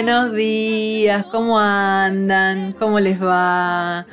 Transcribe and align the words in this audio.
Buenos 0.00 0.32
días, 0.32 1.26
¿cómo 1.26 1.58
andan? 1.58 2.70
¿Cómo 2.78 3.00
les 3.00 3.20
va? 3.20 4.06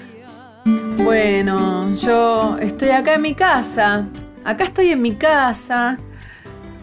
Bueno, 1.03 1.93
yo 1.93 2.57
estoy 2.57 2.89
acá 2.89 3.13
en 3.13 3.21
mi 3.21 3.35
casa, 3.35 4.07
acá 4.43 4.63
estoy 4.63 4.89
en 4.89 5.03
mi 5.03 5.13
casa. 5.13 5.95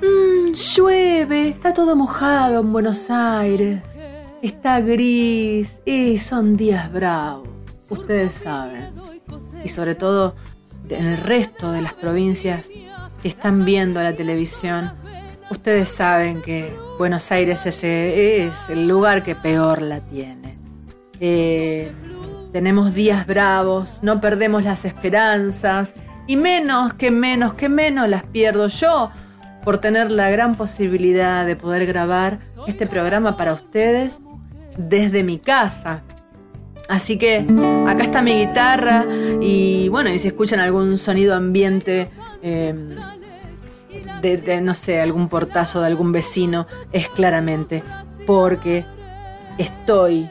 Mm, 0.01 0.52
llueve, 0.52 1.48
está 1.48 1.75
todo 1.75 1.97
mojado 1.97 2.61
en 2.61 2.73
Buenos 2.73 3.11
Aires, 3.11 3.83
está 4.41 4.78
gris 4.78 5.83
y 5.84 6.19
son 6.19 6.56
días 6.56 6.92
bravos, 6.92 7.48
ustedes 7.91 8.34
saben. 8.34 8.92
Y 9.64 9.69
sobre 9.69 9.97
todo 9.97 10.37
en 10.89 11.06
el 11.06 11.19
resto 11.19 11.73
de 11.73 11.83
las 11.83 11.95
provincias 11.95 12.70
que 13.20 13.28
están 13.28 13.64
viendo 13.64 14.00
la 14.00 14.14
televisión, 14.14 14.92
ustedes 15.53 15.91
saben 15.91 16.42
que 16.42 16.75
Buenos 16.98 17.31
Aires 17.31 17.64
es 17.67 17.84
el 18.69 18.89
lugar 18.89 19.22
que 19.22 19.34
peor 19.34 19.81
la 19.81 20.00
tiene. 20.00 20.56
Eh, 21.20 21.92
tenemos 22.53 22.95
días 22.95 23.27
bravos, 23.27 24.00
no 24.03 24.20
perdemos 24.20 24.64
las 24.64 24.84
esperanzas 24.84 25.95
y 26.27 26.36
menos 26.36 26.95
que 26.95 27.11
menos 27.11 27.55
que 27.55 27.69
menos 27.69 28.08
las 28.08 28.27
pierdo 28.27 28.69
yo 28.69 29.11
por 29.64 29.78
tener 29.78 30.11
la 30.11 30.30
gran 30.30 30.56
posibilidad 30.56 31.47
de 31.47 31.55
poder 31.55 31.86
grabar 31.86 32.39
este 32.67 32.86
programa 32.86 33.36
para 33.36 33.53
ustedes 33.53 34.19
desde 34.77 35.23
mi 35.23 35.39
casa. 35.39 36.03
Así 36.89 37.17
que 37.17 37.47
acá 37.86 38.03
está 38.03 38.23
mi 38.23 38.34
guitarra 38.34 39.05
y 39.41 39.89
bueno, 39.89 40.11
y 40.11 40.19
si 40.19 40.28
escuchan 40.28 40.61
algún 40.61 40.98
sonido 40.98 41.34
ambiente 41.34 42.08
eh, 42.42 42.75
de, 44.23 44.61
no 44.61 44.75
sé, 44.75 45.01
algún 45.01 45.28
portazo 45.28 45.81
de 45.81 45.87
algún 45.87 46.12
vecino, 46.12 46.67
es 46.92 47.09
claramente 47.09 47.83
porque 48.27 48.84
estoy 49.59 50.31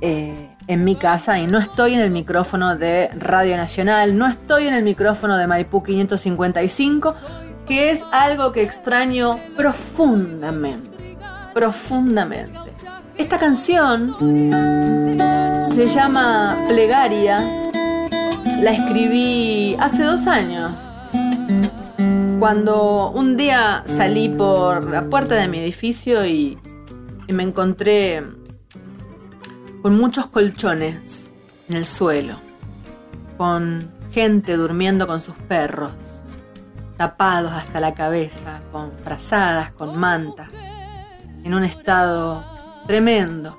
eh, 0.00 0.50
en 0.66 0.84
mi 0.84 0.96
casa 0.96 1.38
y 1.38 1.46
no 1.46 1.58
estoy 1.58 1.94
en 1.94 2.00
el 2.00 2.10
micrófono 2.10 2.76
de 2.76 3.08
Radio 3.18 3.56
Nacional, 3.56 4.16
no 4.16 4.26
estoy 4.26 4.66
en 4.66 4.74
el 4.74 4.84
micrófono 4.84 5.36
de 5.36 5.46
Maipú 5.46 5.82
555, 5.82 7.14
que 7.66 7.90
es 7.90 8.04
algo 8.12 8.52
que 8.52 8.62
extraño 8.62 9.38
profundamente, 9.56 11.16
profundamente. 11.52 12.58
Esta 13.16 13.38
canción 13.38 14.16
se 15.74 15.86
llama 15.86 16.56
Plegaria, 16.68 17.38
la 18.60 18.72
escribí 18.72 19.76
hace 19.78 20.02
dos 20.02 20.26
años, 20.26 20.72
cuando 22.44 23.10
un 23.12 23.38
día 23.38 23.84
salí 23.96 24.28
por 24.28 24.90
la 24.90 25.00
puerta 25.08 25.34
de 25.34 25.48
mi 25.48 25.60
edificio 25.60 26.26
y, 26.26 26.58
me 27.28 27.42
encontré 27.42 28.22
con 29.80 29.96
muchos 29.96 30.26
colchones 30.26 31.32
en 31.70 31.76
el 31.76 31.86
suelo, 31.86 32.34
con 33.38 33.82
gente 34.12 34.58
durmiendo 34.58 35.06
con 35.06 35.22
sus 35.22 35.34
perros, 35.36 35.92
tapados 36.98 37.50
hasta 37.50 37.80
la 37.80 37.94
cabeza, 37.94 38.60
con 38.70 38.92
frazadas, 38.92 39.72
con 39.72 39.98
mantas, 39.98 40.50
en 41.44 41.54
un 41.54 41.64
estado 41.64 42.44
tremendo. 42.86 43.58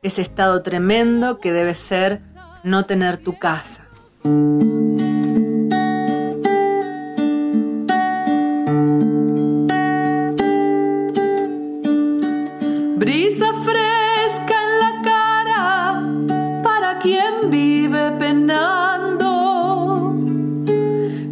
Ese 0.00 0.22
estado 0.22 0.62
tremendo 0.62 1.40
que 1.40 1.52
debe 1.52 1.74
ser 1.74 2.20
no 2.62 2.86
tener 2.86 3.16
tu 3.16 3.36
casa. 3.36 3.82
Brisa 13.08 13.50
fresca 13.64 14.56
en 14.66 14.72
la 14.84 14.92
cara 15.10 15.66
para 16.62 16.98
quien 16.98 17.48
vive 17.48 18.10
penando, 18.18 19.32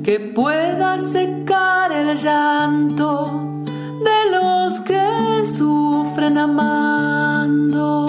que 0.02 0.18
pueda 0.34 0.98
secar 0.98 1.92
el 1.92 2.16
llanto 2.16 3.30
de 4.08 4.20
los 4.30 4.80
que 4.88 5.44
sufren 5.44 6.38
amando. 6.38 8.06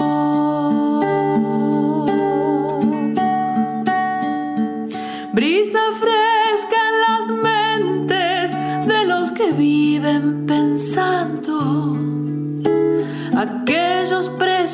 Brisa 5.34 5.84
fresca 6.02 6.78
en 6.90 6.96
las 7.06 7.26
mentes 7.50 8.46
de 8.88 9.04
los 9.04 9.30
que 9.32 9.52
viven 9.52 10.46
pensando 10.46 11.37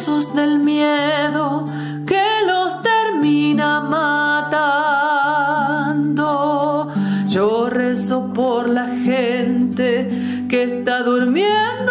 del 0.05 0.59
miedo 0.59 1.65
que 2.07 2.23
los 2.47 2.83
termina 2.83 3.81
matando. 3.81 4.53
Yo 7.29 7.71
rezo 7.71 8.31
por 8.35 8.69
la 8.69 8.89
gente 8.89 10.47
que 10.51 10.65
está 10.65 11.03
durmiendo 11.05 11.84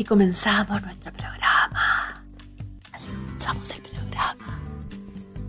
así 0.00 0.06
comenzamos 0.06 0.80
nuestro 0.80 1.12
programa. 1.12 2.24
Así 2.90 3.06
comenzamos 3.08 3.70
el 3.70 3.82
programa. 3.82 4.58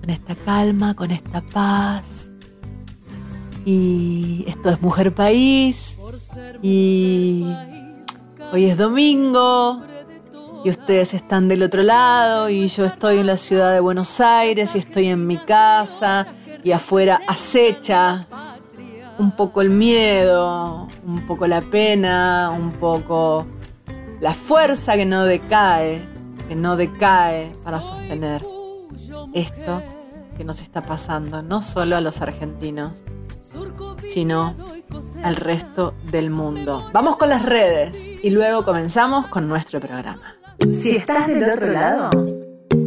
Con 0.01 0.09
esta 0.09 0.35
calma, 0.35 0.93
con 0.93 1.11
esta 1.11 1.39
paz. 1.39 2.27
Y 3.63 4.43
esto 4.49 4.71
es 4.71 4.81
Mujer 4.81 5.13
País. 5.13 5.97
Y 6.61 7.45
hoy 8.51 8.65
es 8.65 8.77
domingo. 8.77 9.83
Y 10.65 10.69
ustedes 10.69 11.13
están 11.13 11.47
del 11.47 11.63
otro 11.63 11.81
lado. 11.81 12.49
Y 12.49 12.67
yo 12.67 12.83
estoy 12.83 13.19
en 13.19 13.27
la 13.27 13.37
ciudad 13.37 13.71
de 13.71 13.79
Buenos 13.79 14.19
Aires. 14.19 14.75
Y 14.75 14.79
estoy 14.79 15.07
en 15.07 15.27
mi 15.27 15.37
casa. 15.37 16.27
Y 16.61 16.73
afuera 16.73 17.21
acecha 17.25 18.27
un 19.17 19.31
poco 19.31 19.61
el 19.61 19.69
miedo, 19.69 20.87
un 21.05 21.25
poco 21.25 21.47
la 21.47 21.61
pena, 21.61 22.51
un 22.51 22.71
poco 22.71 23.47
la 24.21 24.35
fuerza 24.35 24.95
que 24.95 25.05
no 25.05 25.25
decae, 25.25 25.99
que 26.47 26.55
no 26.55 26.77
decae 26.77 27.51
para 27.63 27.81
sostener 27.81 28.45
esto 29.33 29.81
que 30.37 30.43
nos 30.43 30.61
está 30.61 30.81
pasando, 30.81 31.41
no 31.41 31.61
solo 31.61 31.97
a 31.97 32.01
los 32.01 32.21
argentinos, 32.21 33.03
sino 34.07 34.55
al 35.23 35.35
resto 35.35 35.95
del 36.11 36.29
mundo. 36.29 36.87
Vamos 36.93 37.17
con 37.17 37.29
las 37.29 37.43
redes 37.43 37.97
y 38.21 38.29
luego 38.29 38.63
comenzamos 38.63 39.27
con 39.27 39.49
nuestro 39.49 39.79
programa. 39.79 40.35
Si 40.71 40.95
estás 40.95 41.27
del 41.27 41.49
otro 41.49 41.71
lado, 41.71 42.09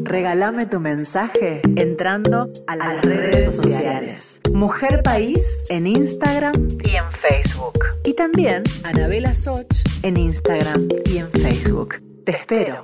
regálame 0.04 0.66
tu 0.66 0.80
mensaje 0.80 1.62
entrando 1.76 2.50
a 2.66 2.76
las, 2.76 3.02
redes 3.02 3.56
sociales. 3.56 4.40
Mujer 4.52 5.02
País 5.02 5.64
en 5.70 5.86
Instagram 5.86 6.54
y 6.84 6.96
en 6.96 7.10
Facebook. 7.12 7.78
Y 8.04 8.14
también 8.14 8.62
Anabela 8.84 9.34
Soch 9.34 9.66
en 10.02 10.16
Instagram 10.18 10.88
y 11.06 11.18
en 11.18 11.30
Facebook. 11.30 12.02
Te 12.24 12.32
espero. 12.32 12.82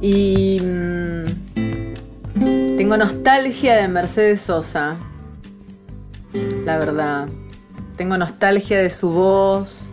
Y 0.00 0.58
mm, 0.60 1.22
tengo 2.76 2.96
nostalgia 2.96 3.76
de 3.76 3.88
Mercedes 3.88 4.40
Sosa. 4.40 4.96
La 6.64 6.76
verdad. 6.76 7.28
Tengo 7.96 8.18
nostalgia 8.18 8.78
de 8.80 8.90
su 8.90 9.10
voz, 9.10 9.88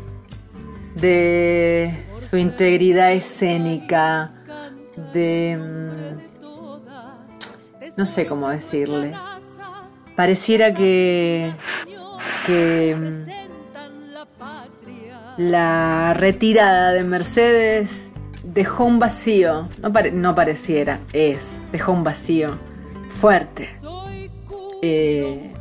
de 0.96 1.94
su 2.32 2.38
integridad 2.38 3.12
escénica, 3.12 4.32
de... 5.14 5.58
Mm, 5.60 6.22
no 7.98 8.06
sé 8.06 8.26
cómo 8.26 8.48
decirles. 8.48 9.14
Pareciera 10.16 10.74
que, 10.74 11.54
que 12.48 12.96
mm, 12.98 13.26
la 15.42 16.14
retirada 16.14 16.94
de 16.94 17.04
Mercedes 17.04 18.10
dejó 18.46 18.86
un 18.86 19.00
vacío, 19.00 19.68
no, 20.14 20.34
pareciera, 20.34 21.00
es, 21.12 21.58
dejó 21.74 21.92
un 21.92 22.06
vacío 22.06 22.58
fuerte. 23.20 23.68
Eh, 24.82 25.52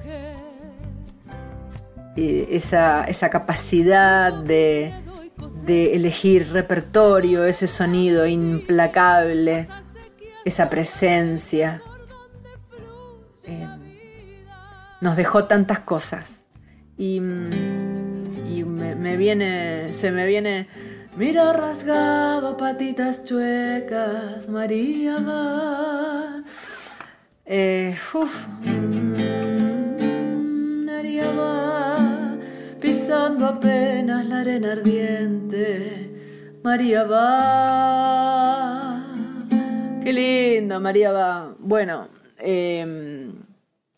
esa, 2.17 3.05
esa 3.06 3.28
capacidad 3.28 4.32
de, 4.32 4.94
de 5.64 5.94
elegir 5.94 6.52
repertorio, 6.52 7.44
ese 7.44 7.66
sonido 7.66 8.26
implacable, 8.26 9.68
esa 10.44 10.70
presencia. 10.70 11.82
Eh, 13.44 13.66
nos 15.00 15.16
dejó 15.16 15.44
tantas 15.44 15.80
cosas. 15.80 16.42
Y, 16.96 17.16
y 17.16 18.64
me, 18.64 19.16
viene, 19.16 19.88
se 20.00 20.10
me 20.10 20.26
viene, 20.26 20.68
mira 21.16 21.52
rasgado, 21.52 22.56
patitas 22.56 23.24
chuecas, 23.24 24.48
María 24.48 25.16
va. 25.16 26.42
Eh, 27.46 27.96
María 30.84 31.30
va, 31.32 31.89
pisando 32.81 33.47
apenas 33.47 34.25
la 34.27 34.41
arena 34.41 34.73
ardiente. 34.73 36.59
María 36.62 37.05
va. 37.05 38.17
Qué 40.03 40.12
linda, 40.12 40.79
María 40.79 41.12
va. 41.12 41.55
Bueno, 41.59 42.09
eh, 42.38 43.32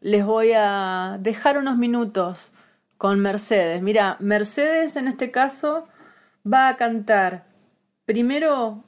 les 0.00 0.25
voy 0.25 0.52
a 0.55 1.17
dejar 1.20 1.58
unos 1.58 1.79
minutos 1.79 2.52
con 2.99 3.20
Mercedes. 3.20 3.82
Mira, 3.82 4.17
Mercedes 4.20 4.96
en 4.96 5.08
este 5.08 5.31
caso 5.31 5.88
va 6.44 6.69
a 6.69 6.76
cantar 6.76 7.44
primero 8.05 8.84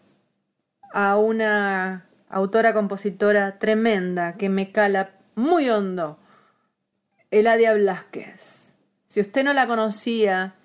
a 0.93 1.17
una 1.17 2.06
autora 2.29 2.73
compositora 2.73 3.58
tremenda 3.58 4.35
que 4.37 4.49
me 4.49 4.73
cala 4.73 5.10
muy 5.34 5.69
hondo, 5.69 6.19
Eladia 7.31 7.74
Blasquez. 7.74 8.63
Si 9.14 9.20
usted 9.20 9.44
no 9.44 9.52
la 9.52 9.68
conocía, 9.68 10.56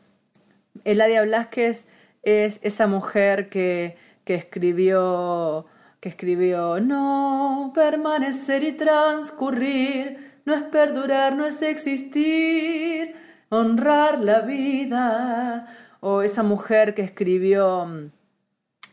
Eladia 0.83 1.21
Blasquez 1.21 1.85
es 2.23 2.59
esa 2.63 2.87
mujer 2.87 3.47
que, 3.47 3.95
que 4.23 4.33
escribió 4.33 5.67
que 5.99 6.09
escribió 6.09 6.79
No 6.79 7.71
permanecer 7.75 8.63
y 8.63 8.71
transcurrir 8.71 10.39
no 10.45 10.55
es 10.55 10.63
perdurar, 10.63 11.35
no 11.35 11.45
es 11.45 11.61
existir, 11.61 13.15
honrar 13.49 14.17
la 14.17 14.39
vida. 14.39 15.67
O 15.99 16.23
esa 16.23 16.41
mujer 16.41 16.95
que 16.95 17.03
escribió 17.03 18.09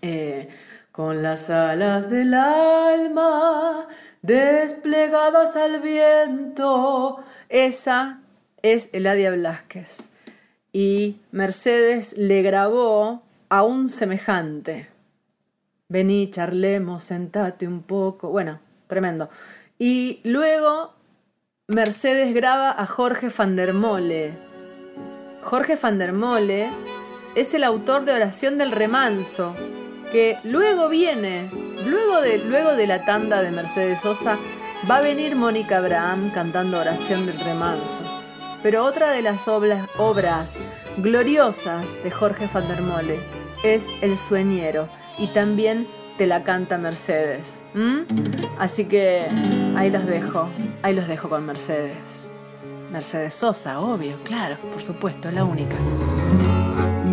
eh, 0.02 0.50
con 0.92 1.22
las 1.22 1.48
alas 1.48 2.10
del 2.10 2.34
alma 2.34 3.88
desplegadas 4.20 5.56
al 5.56 5.80
viento. 5.80 7.24
Esa 7.48 8.20
es 8.62 8.88
Eladia 8.92 9.30
Blasquez. 9.30 10.10
Y 10.72 11.20
Mercedes 11.30 12.16
le 12.16 12.42
grabó 12.42 13.22
a 13.48 13.62
un 13.62 13.88
semejante. 13.88 14.88
Vení, 15.88 16.30
charlemos, 16.30 17.04
sentate 17.04 17.66
un 17.66 17.82
poco. 17.82 18.30
Bueno, 18.30 18.60
tremendo. 18.88 19.30
Y 19.78 20.20
luego 20.24 20.94
Mercedes 21.68 22.34
graba 22.34 22.70
a 22.70 22.86
Jorge 22.86 23.28
van 23.28 23.56
der 23.56 23.72
Mole. 23.72 24.32
Jorge 25.42 25.76
van 25.76 25.98
der 25.98 26.12
Mole 26.12 26.68
es 27.34 27.52
el 27.54 27.64
autor 27.64 28.04
de 28.04 28.12
Oración 28.12 28.56
del 28.56 28.72
Remanso, 28.72 29.54
que 30.10 30.38
luego 30.44 30.88
viene, 30.88 31.50
luego 31.86 32.20
de, 32.20 32.38
luego 32.38 32.74
de 32.74 32.86
la 32.86 33.04
tanda 33.04 33.42
de 33.42 33.50
Mercedes 33.50 34.00
Sosa, 34.00 34.38
va 34.90 34.98
a 34.98 35.02
venir 35.02 35.36
Mónica 35.36 35.78
Abraham 35.78 36.30
cantando 36.32 36.78
Oración 36.78 37.26
del 37.26 37.38
Remanso. 37.40 38.05
Pero 38.66 38.84
otra 38.84 39.12
de 39.12 39.22
las 39.22 39.46
obras, 39.46 40.58
gloriosas 40.96 41.86
de 42.02 42.10
Jorge 42.10 42.48
van 42.52 42.64
es 43.62 43.86
El 44.02 44.18
Sueñero, 44.18 44.88
y 45.20 45.28
también 45.28 45.86
te 46.18 46.26
la 46.26 46.42
canta 46.42 46.76
Mercedes. 46.76 47.60
Así 48.58 48.86
que 48.86 49.28
ahí 49.76 49.88
los 49.88 50.04
dejo, 50.04 50.48
ahí 50.82 50.96
los 50.96 51.06
dejo 51.06 51.28
con 51.28 51.46
Mercedes. 51.46 51.94
Mercedes 52.90 53.34
Sosa, 53.34 53.78
obvio, 53.78 54.16
claro, 54.24 54.56
por 54.72 54.82
supuesto, 54.82 55.30
la 55.30 55.44
única. 55.44 55.76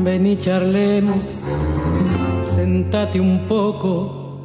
Ven 0.04 0.26
y 0.26 0.36
charlemos, 0.36 1.44
sentate 2.42 3.20
un 3.20 3.46
poco, 3.48 4.40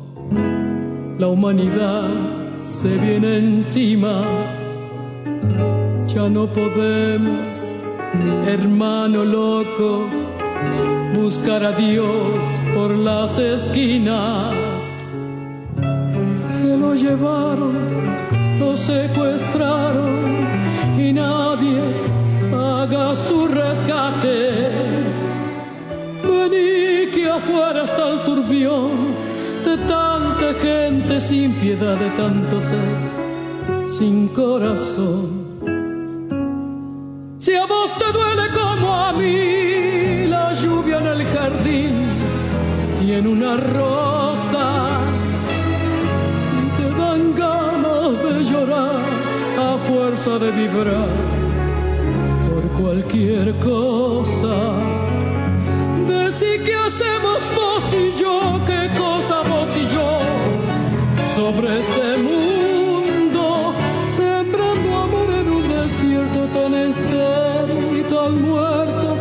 la 1.16 1.28
humanidad 1.28 2.10
se 2.60 2.88
viene 2.98 3.38
encima, 3.38 4.26
Ya 6.18 6.28
no 6.28 6.48
podemos, 6.48 7.76
hermano 8.44 9.24
loco, 9.24 10.08
buscar 11.14 11.62
a 11.62 11.70
Dios 11.70 12.44
por 12.74 12.90
las 12.90 13.38
esquinas. 13.38 14.92
Se 16.50 16.76
lo 16.76 16.96
llevaron, 16.96 17.76
lo 18.58 18.76
secuestraron 18.76 20.18
y 20.98 21.12
nadie 21.12 21.82
haga 22.52 23.14
su 23.14 23.46
rescate. 23.46 24.70
Vení 26.24 27.12
que 27.12 27.30
afuera 27.30 27.84
está 27.84 28.08
el 28.14 28.20
turbión 28.24 28.90
de 29.64 29.76
tanta 29.86 30.52
gente 30.60 31.20
sin 31.20 31.52
piedad, 31.52 31.96
de 31.96 32.10
tanto 32.10 32.60
ser 32.60 32.96
sin 33.88 34.26
corazón. 34.26 35.37
Si 37.38 37.54
a 37.54 37.66
vos 37.66 37.92
te 37.96 38.12
duele 38.12 38.50
como 38.50 38.92
a 38.92 39.12
mí 39.12 40.26
la 40.26 40.52
lluvia 40.52 40.98
en 40.98 41.06
el 41.06 41.24
jardín 41.26 41.94
y 43.00 43.12
en 43.12 43.28
una 43.28 43.56
rosa, 43.56 44.98
si 46.44 46.82
te 46.82 46.88
dan 46.98 47.34
ganas 47.36 48.10
de 48.24 48.44
llorar 48.44 49.00
a 49.56 49.78
fuerza 49.88 50.38
de 50.38 50.50
vibrar 50.50 51.08
por 52.50 52.82
cualquier 52.82 53.56
cosa, 53.60 54.56
decir 56.08 56.64
que 56.64 56.74
hacemos 56.74 57.40
vos 57.54 57.84
y 57.94 58.20
yo, 58.20 58.60
qué 58.66 58.90
cosa 58.98 59.42
vos 59.48 59.70
y 59.76 59.84
yo 59.94 60.18
sobre 61.36 61.78
este 61.78 62.16
mundo, 62.16 62.27
muerto 68.30 69.16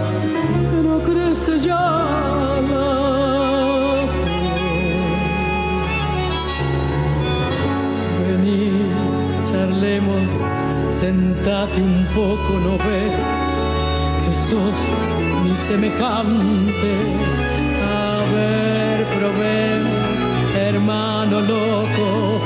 que 0.70 1.12
crece 1.12 1.60
ya 1.60 2.60
la. 2.70 2.88
Vení, 8.22 8.72
charlemos, 9.50 10.32
sentate 10.92 11.82
un 11.82 12.06
poco, 12.16 12.52
¿no 12.66 12.74
ves? 12.88 13.22
Que 14.22 14.34
sos 14.50 14.78
mi 15.44 15.56
semejante. 15.56 16.92
A 17.84 18.34
ver, 18.34 19.06
probemos, 19.18 20.18
hermano 20.58 21.42
loco, 21.42 22.42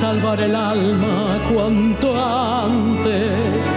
salvar 0.00 0.40
el 0.40 0.54
alma 0.54 1.38
cuanto 1.52 2.06
antes. 2.16 3.73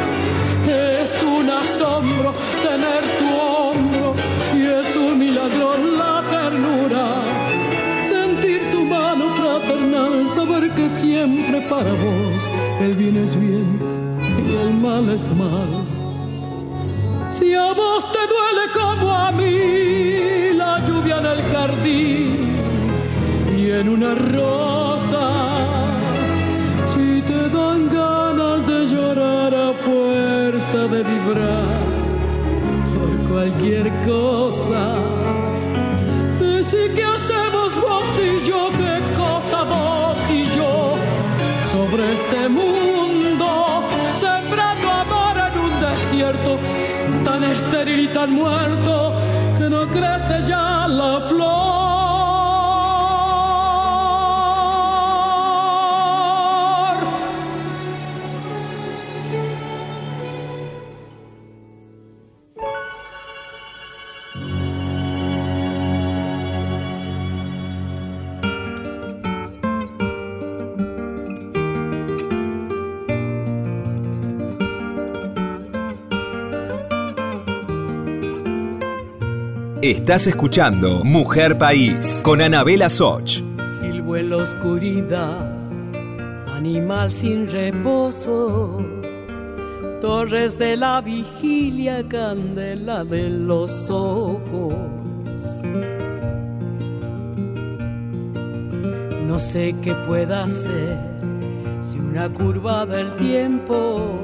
Saber 10.28 10.70
que 10.72 10.90
siempre 10.90 11.62
para 11.62 11.90
vos 11.90 12.42
el 12.82 12.96
bien 12.96 13.16
es 13.18 13.40
bien 13.40 13.80
y 14.46 14.56
el 14.56 14.74
mal 14.78 15.10
es 15.10 15.24
mal. 15.36 15.86
Si 17.32 17.54
a 17.54 17.74
vos 17.74 18.04
te 18.12 18.20
duele 18.34 18.66
como 18.74 19.12
a 19.12 19.32
mí 19.32 20.54
la 20.54 20.86
lluvia 20.86 21.20
en 21.20 21.26
el 21.26 21.42
jardín 21.44 22.56
y 23.58 23.72
en 23.72 23.90
una 23.90 24.16
rosa, 24.16 25.30
si 26.94 27.22
te 27.22 27.50
dan 27.50 27.90
ganas 27.90 28.66
de 28.68 28.86
llorar 28.86 29.56
a 29.56 29.74
fuerza 29.74 30.88
de 30.88 31.04
vibrar 31.04 31.78
por 32.94 33.32
cualquier 33.32 33.92
cosa, 34.02 34.96
decir 36.40 36.94
que 36.94 37.07
este 42.18 42.50
mundo, 42.50 43.84
sembrando 44.16 44.90
amor 44.90 45.36
en 45.38 45.60
un 45.60 45.74
desierto 45.80 46.58
tan 47.24 47.44
estéril 47.44 48.00
y 48.00 48.08
tan 48.08 48.32
muerto 48.32 49.14
que 49.58 49.70
no 49.70 49.88
crece 49.88 50.42
ya 50.48 50.77
Estás 80.08 80.28
escuchando 80.28 81.04
Mujer 81.04 81.58
País 81.58 82.22
con 82.24 82.42
Anabela 82.42 82.90
Soch. 82.90 83.44
Silbo 83.62 84.16
en 84.16 84.30
la 84.30 84.38
oscuridad, 84.38 85.52
animal 86.56 87.12
sin 87.12 87.52
reposo. 87.52 88.82
Torres 90.00 90.58
de 90.58 90.78
la 90.78 91.02
vigilia, 91.02 92.08
candela 92.08 93.04
de 93.04 93.30
los 93.30 93.90
ojos. 93.90 94.74
No 99.28 99.38
sé 99.40 99.76
qué 99.84 99.94
pueda 100.08 100.44
hacer 100.44 100.98
si 101.82 102.00
una 102.00 102.30
curva 102.30 102.86
del 102.86 103.14
tiempo 103.18 104.22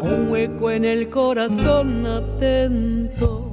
un 0.00 0.30
hueco 0.30 0.70
en 0.70 0.86
el 0.86 1.10
corazón 1.10 2.06
atento. 2.06 3.43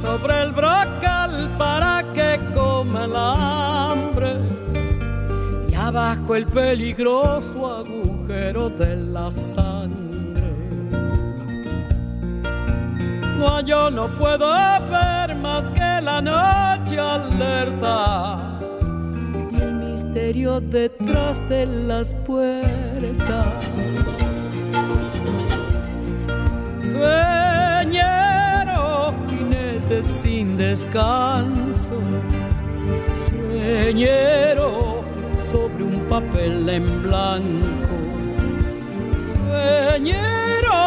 Sobre 0.00 0.42
el 0.42 0.52
brocal 0.52 1.54
para 1.58 2.02
que 2.12 2.40
coma 2.52 3.04
el 3.04 3.14
hambre 3.14 4.36
y 5.70 5.74
abajo 5.74 6.34
el 6.34 6.46
peligroso 6.46 7.78
agujero 7.78 8.68
de 8.68 8.96
la 8.96 9.30
sangre. 9.30 10.52
No, 13.38 13.60
yo 13.60 13.90
no 13.90 14.08
puedo 14.18 14.50
ver 14.90 15.36
más 15.36 15.70
que 15.70 16.00
la 16.02 16.20
noche 16.20 16.98
alerta 16.98 18.58
y 19.52 19.62
el 19.62 19.72
misterio 19.74 20.60
detrás 20.60 21.48
de 21.48 21.66
las 21.66 22.14
puertas. 22.26 23.46
Sueñero, 26.90 27.41
sin 30.42 30.56
descanso. 30.56 31.98
Sueñero 33.28 35.04
sobre 35.50 35.84
un 35.84 35.96
papel 36.08 36.68
en 36.68 36.86
blanco. 37.02 37.96
Sueñero, 39.38 40.78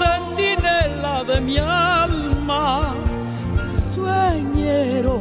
centinela 0.00 1.24
de 1.24 1.40
mi 1.40 1.58
alma. 1.58 2.94
Sueñero, 3.94 5.16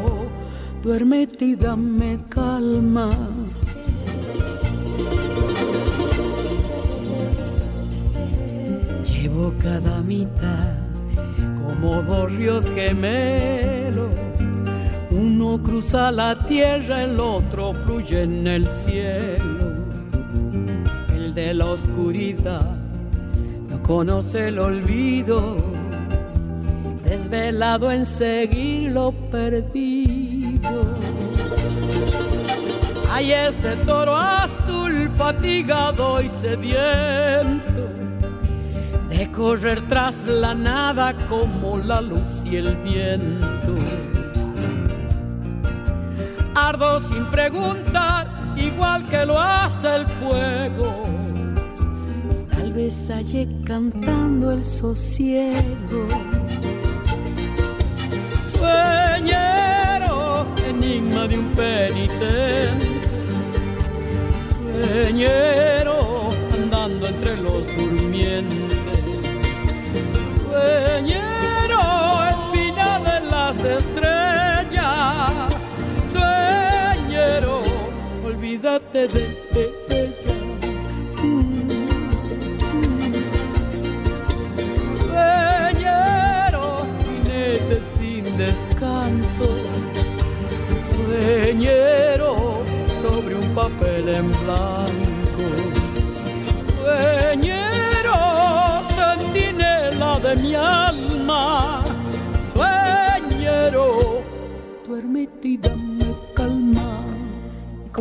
duérmete 0.81 1.45
y 1.45 1.55
dame 1.55 2.19
calma. 2.29 3.09
Llevo 9.05 9.53
cada 9.61 10.01
mitad 10.01 10.82
como 11.83 12.01
dos 12.01 12.31
ríos 12.31 12.71
gemelos. 12.71 14.15
Uno 15.11 15.61
cruza 15.61 16.11
la 16.11 16.33
tierra, 16.47 17.03
el 17.03 17.19
otro 17.19 17.73
fluye 17.73 18.23
en 18.23 18.47
el 18.47 18.67
cielo. 18.67 19.83
El 21.13 21.33
de 21.33 21.53
la 21.53 21.65
oscuridad 21.65 22.77
no 23.69 23.83
conoce 23.83 24.47
el 24.47 24.59
olvido, 24.59 25.57
desvelado 27.03 27.91
en 27.91 28.05
seguir 28.05 28.83
lo 28.83 29.11
perdido. 29.29 30.85
Hay 33.11 33.33
este 33.33 33.75
toro 33.85 34.15
azul 34.15 35.09
fatigado 35.17 36.21
y 36.21 36.29
sediento 36.29 37.72
de 39.17 39.29
correr 39.31 39.79
tras 39.87 40.25
la 40.25 40.55
nada 40.55 41.13
como 41.27 41.77
la 41.77 42.01
luz 42.01 42.43
y 42.45 42.55
el 42.57 42.75
viento. 42.77 43.75
Ardo 46.55 46.99
sin 46.99 47.25
preguntar 47.27 48.27
igual 48.55 49.07
que 49.09 49.25
lo 49.25 49.39
hace 49.39 49.95
el 49.95 50.07
fuego. 50.07 51.03
Tal 52.51 52.73
vez 52.73 53.09
hallé 53.09 53.47
cantando 53.65 54.51
el 54.51 54.65
sosiego. 54.65 56.07
Sueñero, 58.51 60.47
enigma 60.67 61.27
de 61.27 61.37
un 61.37 61.49
penitente. 61.49 62.87
Sueñero, 64.49 66.02
olvídate 78.91 79.07
de 79.53 79.82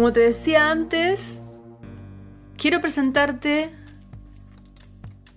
Como 0.03 0.13
te 0.13 0.19
decía 0.19 0.69
antes, 0.69 1.39
quiero 2.57 2.81
presentarte 2.81 3.73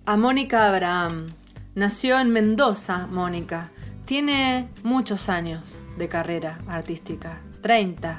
a 0.04 0.16
Mónica 0.16 0.68
Abraham. 0.68 1.28
Nació 1.76 2.18
en 2.18 2.30
Mendoza, 2.30 3.06
Mónica. 3.06 3.70
Tiene 4.06 4.68
muchos 4.82 5.28
años 5.28 5.62
de 5.96 6.08
carrera 6.08 6.58
artística. 6.66 7.38
30, 7.62 8.18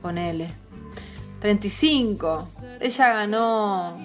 ponele. 0.00 0.46
35. 1.40 2.46
Ella 2.78 3.14
ganó. 3.14 3.98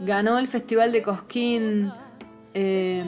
Ganó 0.00 0.40
el 0.40 0.48
Festival 0.48 0.90
de 0.90 1.02
Cosquín 1.04 1.92
eh, 2.54 3.04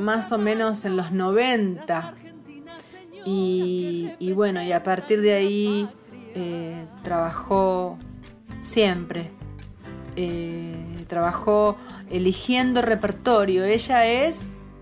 más 0.00 0.32
o 0.32 0.38
menos 0.38 0.84
en 0.84 0.96
los 0.96 1.12
90. 1.12 2.14
Y, 3.24 4.10
y 4.18 4.32
bueno, 4.32 4.64
y 4.64 4.72
a 4.72 4.82
partir 4.82 5.20
de 5.20 5.32
ahí 5.32 5.88
eh, 6.36 6.84
trabajó 7.02 7.98
siempre. 8.62 9.30
Eh, 10.16 11.04
trabajó 11.08 11.76
eligiendo 12.10 12.82
repertorio. 12.82 13.64
Ella 13.64 14.06
es 14.06 14.40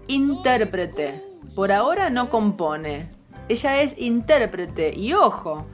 intérprete. 0.08 1.22
Por 1.54 1.70
ahora 1.70 2.10
no 2.10 2.28
compone. 2.28 3.08
Ella 3.48 3.80
es 3.82 3.96
intérprete. 3.96 4.98
Y 4.98 5.12
ojo, 5.12 5.64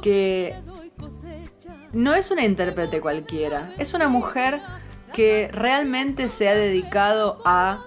que 0.00 0.54
no 1.92 2.14
es 2.14 2.30
una 2.30 2.44
intérprete 2.44 3.00
cualquiera. 3.00 3.72
Es 3.78 3.94
una 3.94 4.06
mujer 4.06 4.60
que 5.12 5.48
realmente 5.52 6.28
se 6.28 6.48
ha 6.48 6.54
dedicado 6.54 7.42
a 7.44 7.84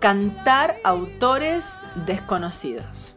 cantar 0.00 0.76
autores 0.82 1.66
desconocidos. 2.04 3.16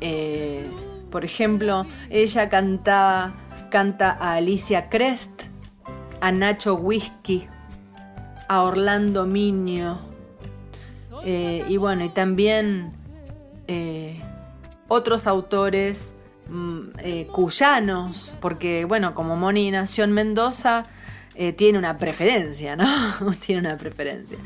Eh, 0.00 0.68
por 1.14 1.24
ejemplo, 1.24 1.86
ella 2.10 2.48
canta, 2.48 3.34
canta 3.70 4.18
a 4.20 4.32
Alicia 4.32 4.88
Crest, 4.88 5.42
a 6.20 6.32
Nacho 6.32 6.74
Whisky, 6.74 7.46
a 8.48 8.62
Orlando 8.62 9.24
Miño. 9.24 9.96
eh, 11.24 11.64
y 11.68 11.76
bueno, 11.76 12.04
y 12.04 12.08
también 12.08 12.94
eh, 13.68 14.20
otros 14.88 15.28
autores 15.28 16.08
mm, 16.50 16.80
eh, 16.98 17.28
cuyanos, 17.30 18.34
porque 18.40 18.84
bueno, 18.84 19.14
como 19.14 19.36
Moni 19.36 19.70
nació 19.70 20.02
en 20.02 20.10
Mendoza, 20.10 20.82
tiene 21.56 21.78
una 21.78 21.94
preferencia, 21.94 22.74
¿no? 22.74 23.36
tiene 23.46 23.60
una 23.60 23.78
preferencia. 23.78 24.38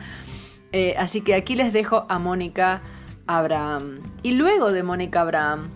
Así 0.98 1.22
que 1.22 1.34
aquí 1.34 1.54
les 1.54 1.72
dejo 1.72 2.04
a 2.10 2.18
Mónica 2.18 2.82
Abraham. 3.26 4.02
Y 4.22 4.32
luego 4.32 4.70
de 4.70 4.82
Mónica 4.82 5.22
Abraham, 5.22 5.70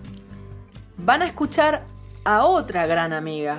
van 0.96 1.22
a 1.22 1.26
escuchar 1.26 1.82
a 2.24 2.44
otra 2.44 2.86
gran 2.86 3.12
amiga. 3.12 3.58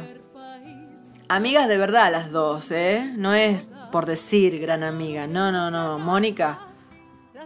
Amigas 1.27 1.67
de 1.67 1.77
verdad 1.77 2.11
las 2.11 2.31
dos, 2.31 2.71
¿eh? 2.71 3.11
No 3.17 3.33
es 3.33 3.69
por 3.91 4.05
decir 4.05 4.59
gran 4.59 4.83
amiga. 4.83 5.27
No, 5.27 5.51
no, 5.51 5.71
no. 5.71 5.99
Mónica. 5.99 6.59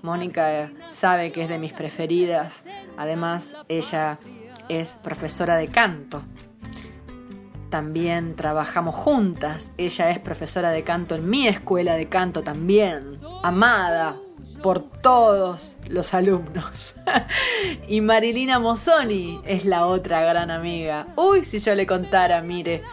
Mónica 0.01 0.53
eh, 0.53 0.73
sabe 0.91 1.31
que 1.31 1.43
es 1.43 1.49
de 1.49 1.57
mis 1.57 1.73
preferidas. 1.73 2.63
Además, 2.97 3.55
ella 3.67 4.19
es 4.69 4.97
profesora 5.03 5.55
de 5.55 5.67
canto. 5.67 6.21
También 7.69 8.35
trabajamos 8.35 8.95
juntas. 8.95 9.71
Ella 9.77 10.09
es 10.11 10.19
profesora 10.19 10.69
de 10.69 10.83
canto 10.83 11.15
en 11.15 11.29
mi 11.29 11.47
escuela 11.47 11.95
de 11.95 12.07
canto 12.07 12.43
también. 12.43 13.19
Amada 13.43 14.17
por 14.61 14.83
todos 14.83 15.75
los 15.87 16.13
alumnos. 16.13 16.95
y 17.87 18.01
Marilina 18.01 18.59
Mozzoni 18.59 19.41
es 19.45 19.65
la 19.65 19.85
otra 19.85 20.21
gran 20.21 20.51
amiga. 20.51 21.07
Uy, 21.15 21.45
si 21.45 21.59
yo 21.59 21.75
le 21.75 21.85
contara, 21.85 22.41
mire. 22.41 22.83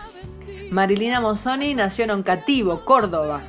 Marilina 0.71 1.21
Mozzoni 1.21 1.75
nació 1.75 2.05
en 2.05 2.11
Oncativo, 2.11 2.85
Córdoba. 2.85 3.43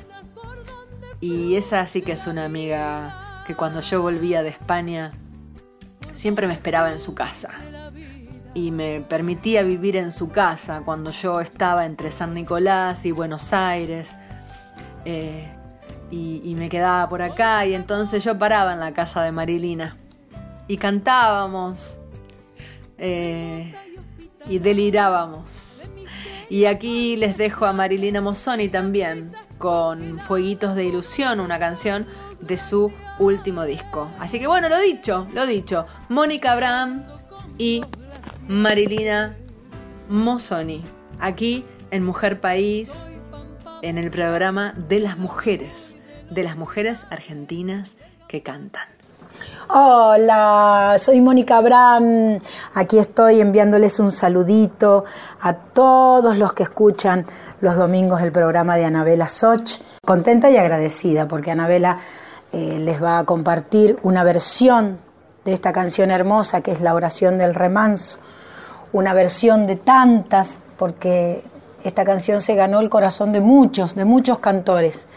Y 1.21 1.55
esa 1.55 1.87
sí 1.87 2.01
que 2.01 2.13
es 2.13 2.27
una 2.27 2.45
amiga 2.45 3.43
que 3.47 3.55
cuando 3.55 3.81
yo 3.81 4.01
volvía 4.01 4.43
de 4.43 4.49
España 4.49 5.09
siempre 6.13 6.47
me 6.47 6.53
esperaba 6.53 6.91
en 6.91 6.99
su 6.99 7.13
casa. 7.13 7.49
Y 8.53 8.71
me 8.71 9.01
permitía 9.01 9.63
vivir 9.63 9.97
en 9.97 10.11
su 10.11 10.29
casa 10.29 10.81
cuando 10.85 11.11
yo 11.11 11.41
estaba 11.41 11.85
entre 11.85 12.11
San 12.11 12.33
Nicolás 12.33 13.05
y 13.05 13.11
Buenos 13.11 13.51
Aires. 13.53 14.11
Eh, 15.03 15.45
y, 16.11 16.53
me 16.57 16.69
quedaba 16.69 17.07
por 17.07 17.21
acá 17.21 17.65
y 17.65 17.73
entonces 17.73 18.23
yo 18.23 18.37
paraba 18.37 18.73
en 18.73 18.79
la 18.79 18.93
casa 18.93 19.23
de 19.23 19.31
Marilina 19.31 19.97
y 20.67 20.77
cantábamos 20.77 21.97
eh, 22.97 23.73
y 24.47 24.59
delirábamos. 24.59 25.81
Y 26.49 26.65
aquí 26.65 27.15
les 27.15 27.37
dejo 27.37 27.65
a 27.65 27.73
Marilina 27.73 28.21
Mozzoni 28.21 28.69
también 28.69 29.33
con 29.57 30.19
Fueguitos 30.19 30.75
de 30.75 30.85
Ilusión, 30.85 31.39
una 31.39 31.57
canción 31.57 32.05
de 32.39 32.57
su 32.57 32.91
último 33.19 33.63
disco. 33.63 34.07
Así 34.19 34.39
que 34.39 34.47
bueno, 34.47 34.69
lo 34.69 34.79
dicho, 34.79 35.25
lo 35.33 35.47
dicho. 35.47 35.87
Mónica 36.07 36.51
Abraham 36.51 37.03
y 37.57 37.81
Marilina 38.47 39.35
Mozzoni, 40.07 40.83
aquí 41.19 41.65
en 41.89 42.05
Mujer 42.05 42.39
País, 42.39 42.93
en 43.85 43.99
el 43.99 44.09
programa 44.09 44.73
de 44.89 44.99
las 44.99 45.15
mujeres, 45.19 45.95
de 46.31 46.41
las 46.41 46.57
mujeres 46.57 47.01
argentinas 47.11 47.95
que 48.27 48.41
cantan. 48.41 48.87
Hola, 49.69 50.95
soy 50.99 51.21
Mónica 51.21 51.57
Abraham. 51.57 52.39
Aquí 52.73 52.97
estoy 52.97 53.41
enviándoles 53.41 53.99
un 53.99 54.11
saludito 54.11 55.05
a 55.39 55.53
todos 55.53 56.35
los 56.35 56.53
que 56.53 56.63
escuchan 56.63 57.27
los 57.61 57.75
domingos 57.75 58.23
el 58.23 58.31
programa 58.31 58.75
de 58.75 58.85
Anabela 58.85 59.27
Soch. 59.27 59.79
Contenta 60.03 60.49
y 60.49 60.57
agradecida 60.57 61.27
porque 61.27 61.51
Anabela 61.51 61.99
eh, 62.53 62.79
les 62.79 63.03
va 63.03 63.19
a 63.19 63.23
compartir 63.23 63.99
una 64.01 64.23
versión 64.23 64.97
de 65.43 65.53
esta 65.53 65.71
canción 65.71 66.09
hermosa 66.09 66.61
que 66.61 66.71
es 66.71 66.81
la 66.81 66.95
oración 66.95 67.37
del 67.37 67.53
remanso. 67.53 68.17
Una 68.93 69.13
versión 69.13 69.67
de 69.67 69.75
tantas 69.75 70.63
porque 70.75 71.43
esta 71.87 72.03
canción 72.03 72.41
se 72.41 72.55
ganó 72.55 72.79
el 72.79 72.89
corazón 72.89 73.31
de 73.31 73.41
muchos, 73.41 73.95
de 73.95 74.05
muchos 74.05 74.39
cantores. 74.39 75.07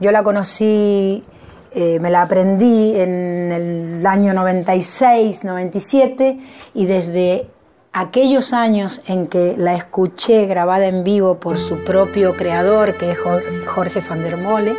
Yo 0.00 0.12
la 0.12 0.22
conocí 0.22 1.24
eh, 1.72 2.00
me 2.00 2.10
la 2.10 2.22
aprendí 2.22 2.96
en 2.96 3.52
el 3.52 4.06
año 4.06 4.34
96, 4.34 5.44
97 5.44 6.38
y 6.74 6.86
desde 6.86 7.46
aquellos 7.92 8.52
años 8.52 9.02
en 9.06 9.28
que 9.28 9.54
la 9.56 9.74
escuché 9.74 10.46
grabada 10.46 10.86
en 10.86 11.04
vivo 11.04 11.38
por 11.38 11.58
su 11.58 11.84
propio 11.84 12.34
creador, 12.34 12.96
que 12.96 13.12
es 13.12 13.18
Jorge 13.66 14.02
van 14.08 14.22
der 14.24 14.36
Mole, 14.36 14.74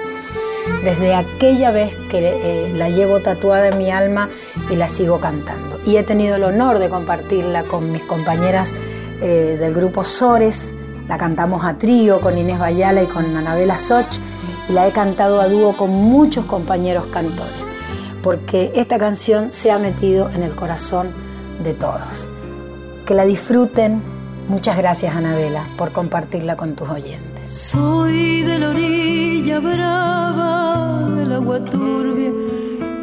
desde 0.83 1.15
aquella 1.15 1.71
vez 1.71 1.95
que 2.09 2.19
eh, 2.19 2.73
la 2.75 2.89
llevo 2.89 3.21
tatuada 3.21 3.69
en 3.69 3.77
mi 3.77 3.89
alma 3.89 4.29
y 4.69 4.75
la 4.75 4.89
sigo 4.89 5.21
cantando. 5.21 5.79
Y 5.85 5.95
he 5.95 6.03
tenido 6.03 6.35
el 6.35 6.43
honor 6.43 6.79
de 6.79 6.89
compartirla 6.89 7.63
con 7.63 7.89
mis 7.93 8.03
compañeras 8.03 8.75
eh, 9.21 9.55
del 9.57 9.73
grupo 9.73 10.03
Sores, 10.03 10.75
la 11.07 11.17
cantamos 11.17 11.65
a 11.65 11.77
trío 11.77 12.21
con 12.21 12.37
Inés 12.37 12.59
Bayala 12.59 13.03
y 13.03 13.07
con 13.07 13.35
Anabela 13.35 13.77
Soch 13.77 14.17
y 14.69 14.73
la 14.73 14.87
he 14.87 14.91
cantado 14.91 15.41
a 15.41 15.47
dúo 15.47 15.75
con 15.75 15.89
muchos 15.89 16.45
compañeros 16.45 17.07
cantores, 17.07 17.65
porque 18.23 18.71
esta 18.75 18.97
canción 18.97 19.49
se 19.51 19.71
ha 19.71 19.79
metido 19.79 20.29
en 20.29 20.43
el 20.43 20.55
corazón 20.55 21.09
de 21.63 21.73
todos. 21.73 22.29
Que 23.05 23.13
la 23.13 23.25
disfruten. 23.25 24.01
Muchas 24.47 24.77
gracias 24.77 25.15
Anabela 25.15 25.65
por 25.77 25.91
compartirla 25.91 26.55
con 26.55 26.75
tus 26.75 26.89
oyentes. 26.89 27.51
Soy 27.51 28.43
de 28.43 28.59
la 28.59 28.69
orilla 28.69 29.59
brava, 29.59 31.05
del 31.09 31.33
agua 31.33 31.63
turbia 31.63 32.50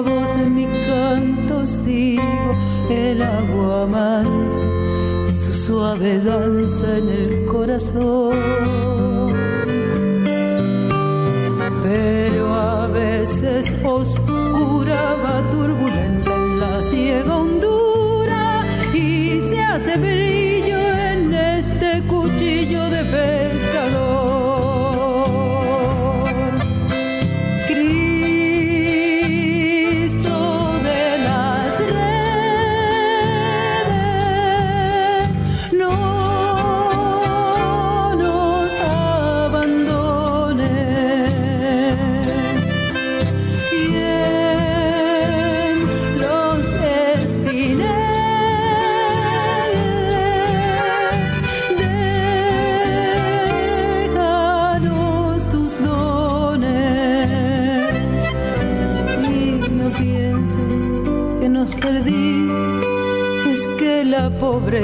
voz 0.00 0.30
en 0.36 0.54
mi 0.54 0.66
canto 0.86 1.58
os 1.58 1.84
digo, 1.84 2.52
el 2.90 3.22
agua 3.22 3.86
mansa 3.86 4.64
y 5.28 5.32
su 5.32 5.52
suave 5.52 6.20
danza 6.20 6.98
en 6.98 7.08
el 7.08 7.46
corazón. 7.46 8.36
Pero 11.82 12.54
a 12.54 12.86
veces 12.88 13.74
oscura 13.84 15.16
va 15.24 15.50
turbulenta 15.50 16.34
en 16.34 16.60
la 16.60 16.82
ciega 16.82 17.36
hondura 17.36 18.64
y 18.94 19.40
se 19.40 19.60
hace 19.60 19.96
brillo 19.96 20.78
en 21.12 21.34
este 21.34 22.06
cuchillo 22.06 22.90
de 22.90 23.04
pez. 23.04 23.47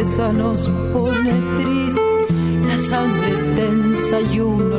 nos 0.05 0.69
pone 0.93 1.33
triste, 1.57 2.01
la 2.67 2.79
sangre 2.79 3.33
tensa 3.57 4.21
y 4.21 4.41
una 4.41 4.74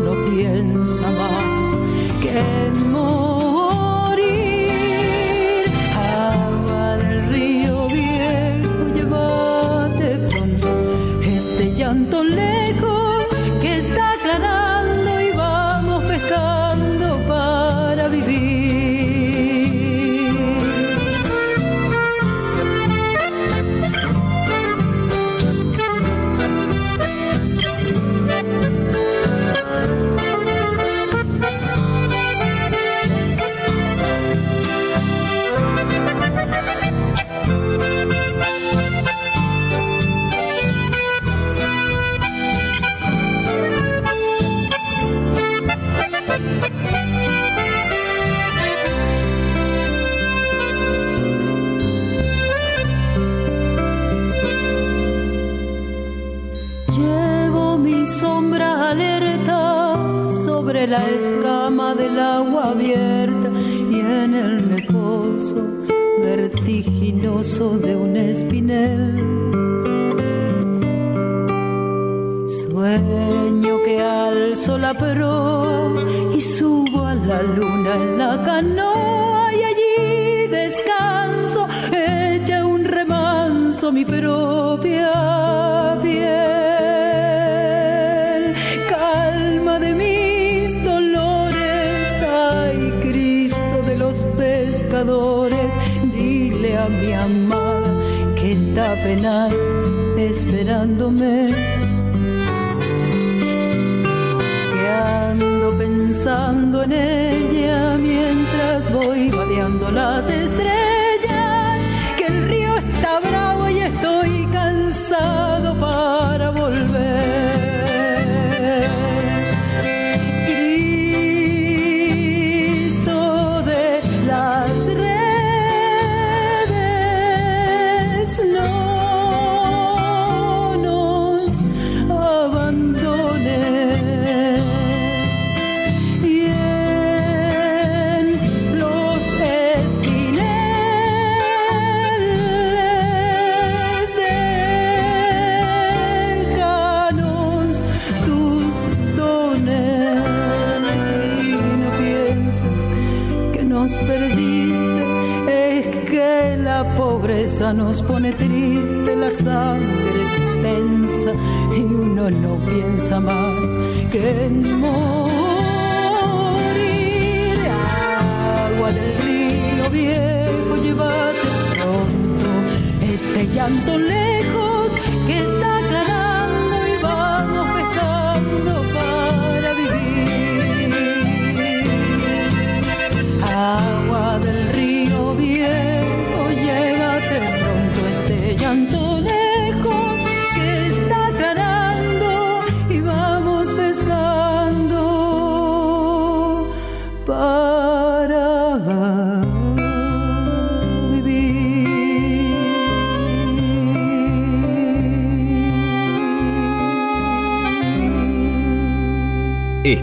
nos 157.76 158.02
pone 158.02 158.32
triste 158.32 159.16
la 159.16 159.30
sangre 159.30 160.24
tensa 160.62 161.32
y 161.76 161.82
uno 161.82 162.30
no 162.30 162.58
piensa 162.70 163.20
más 163.20 163.70
que 164.12 164.46
en 164.46 164.80
morir. 164.80 165.25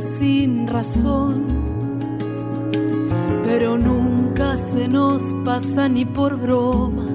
Sin 0.00 0.66
razón, 0.66 1.44
pero 3.46 3.78
nunca 3.78 4.56
se 4.56 4.88
nos 4.88 5.22
pasa 5.44 5.88
ni 5.88 6.04
por 6.04 6.36
broma. 6.36 7.06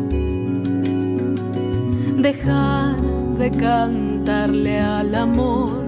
Dejar 2.21 2.95
de 3.38 3.52
cantarle 3.52 4.80
al 4.80 5.13
amor. 5.13 5.86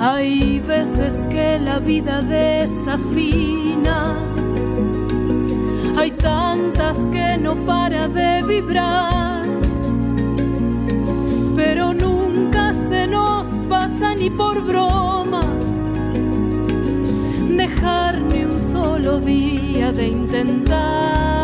Hay 0.00 0.60
veces 0.66 1.14
que 1.30 1.60
la 1.60 1.78
vida 1.78 2.20
desafina. 2.20 4.16
Hay 5.96 6.10
tantas 6.10 6.96
que 7.12 7.38
no 7.38 7.54
para 7.64 8.08
de 8.08 8.42
vibrar, 8.42 9.41
ni 14.22 14.30
por 14.30 14.60
broma 14.62 15.42
dejar 17.56 18.20
ni 18.20 18.44
un 18.44 18.60
solo 18.72 19.18
día 19.18 19.90
de 19.90 20.06
intentar. 20.06 21.41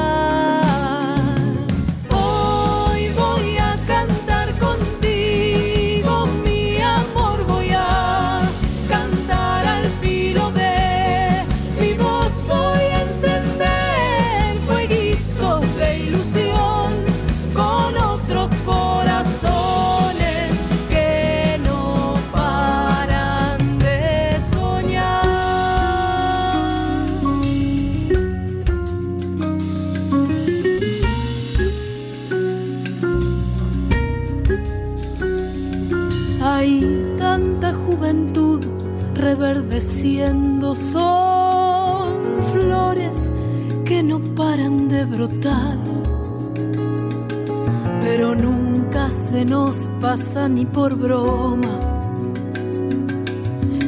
Pasa 50.11 50.49
ni 50.49 50.64
por 50.64 50.94
broma. 50.94 51.75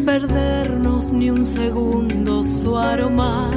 Perdernos 0.05 1.11
ni 1.13 1.31
un 1.31 1.47
segundo 1.47 2.45
su 2.45 2.77
aromar. 2.77 3.55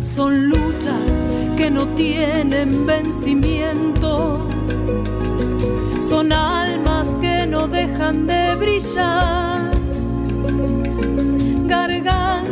Son 0.00 0.32
luchas 0.48 1.08
que 1.56 1.70
no 1.70 1.84
tienen 1.94 2.84
vencimiento. 2.84 4.12
Son 6.10 6.32
almas 6.32 7.06
que 7.20 7.46
no 7.46 7.68
dejan 7.68 8.26
de 8.26 8.56
brillar, 8.56 9.70
gargantas 11.68 12.45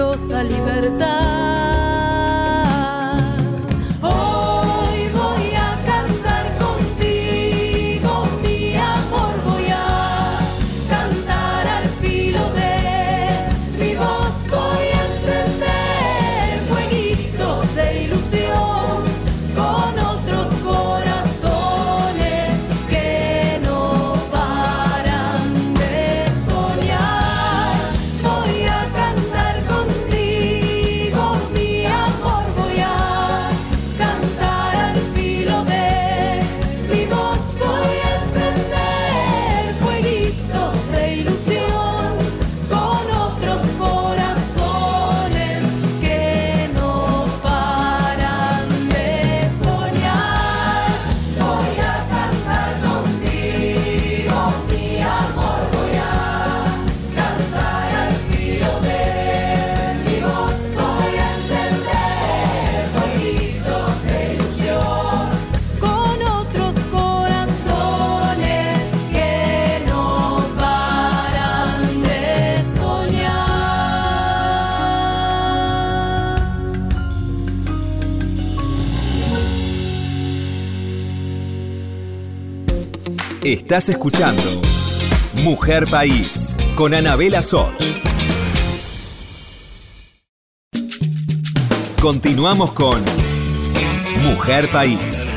preciosa 0.00 0.42
libertad. 0.42 1.39
Estás 83.70 83.88
escuchando 83.90 84.60
Mujer 85.44 85.86
País 85.88 86.56
con 86.74 86.92
Anabela 86.92 87.40
Soch. 87.40 87.72
Continuamos 92.02 92.72
con 92.72 93.00
Mujer 94.24 94.68
País, 94.70 95.30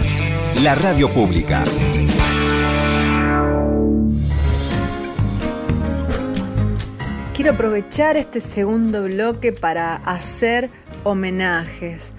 la 0.64 0.74
radio 0.74 1.12
pública. 1.12 1.64
Quiero 7.36 7.52
aprovechar 7.52 8.18
este 8.18 8.40
segundo 8.40 9.04
bloque 9.04 9.52
para 9.52 9.98
hacer 9.98 10.72
homenajes 11.04 12.16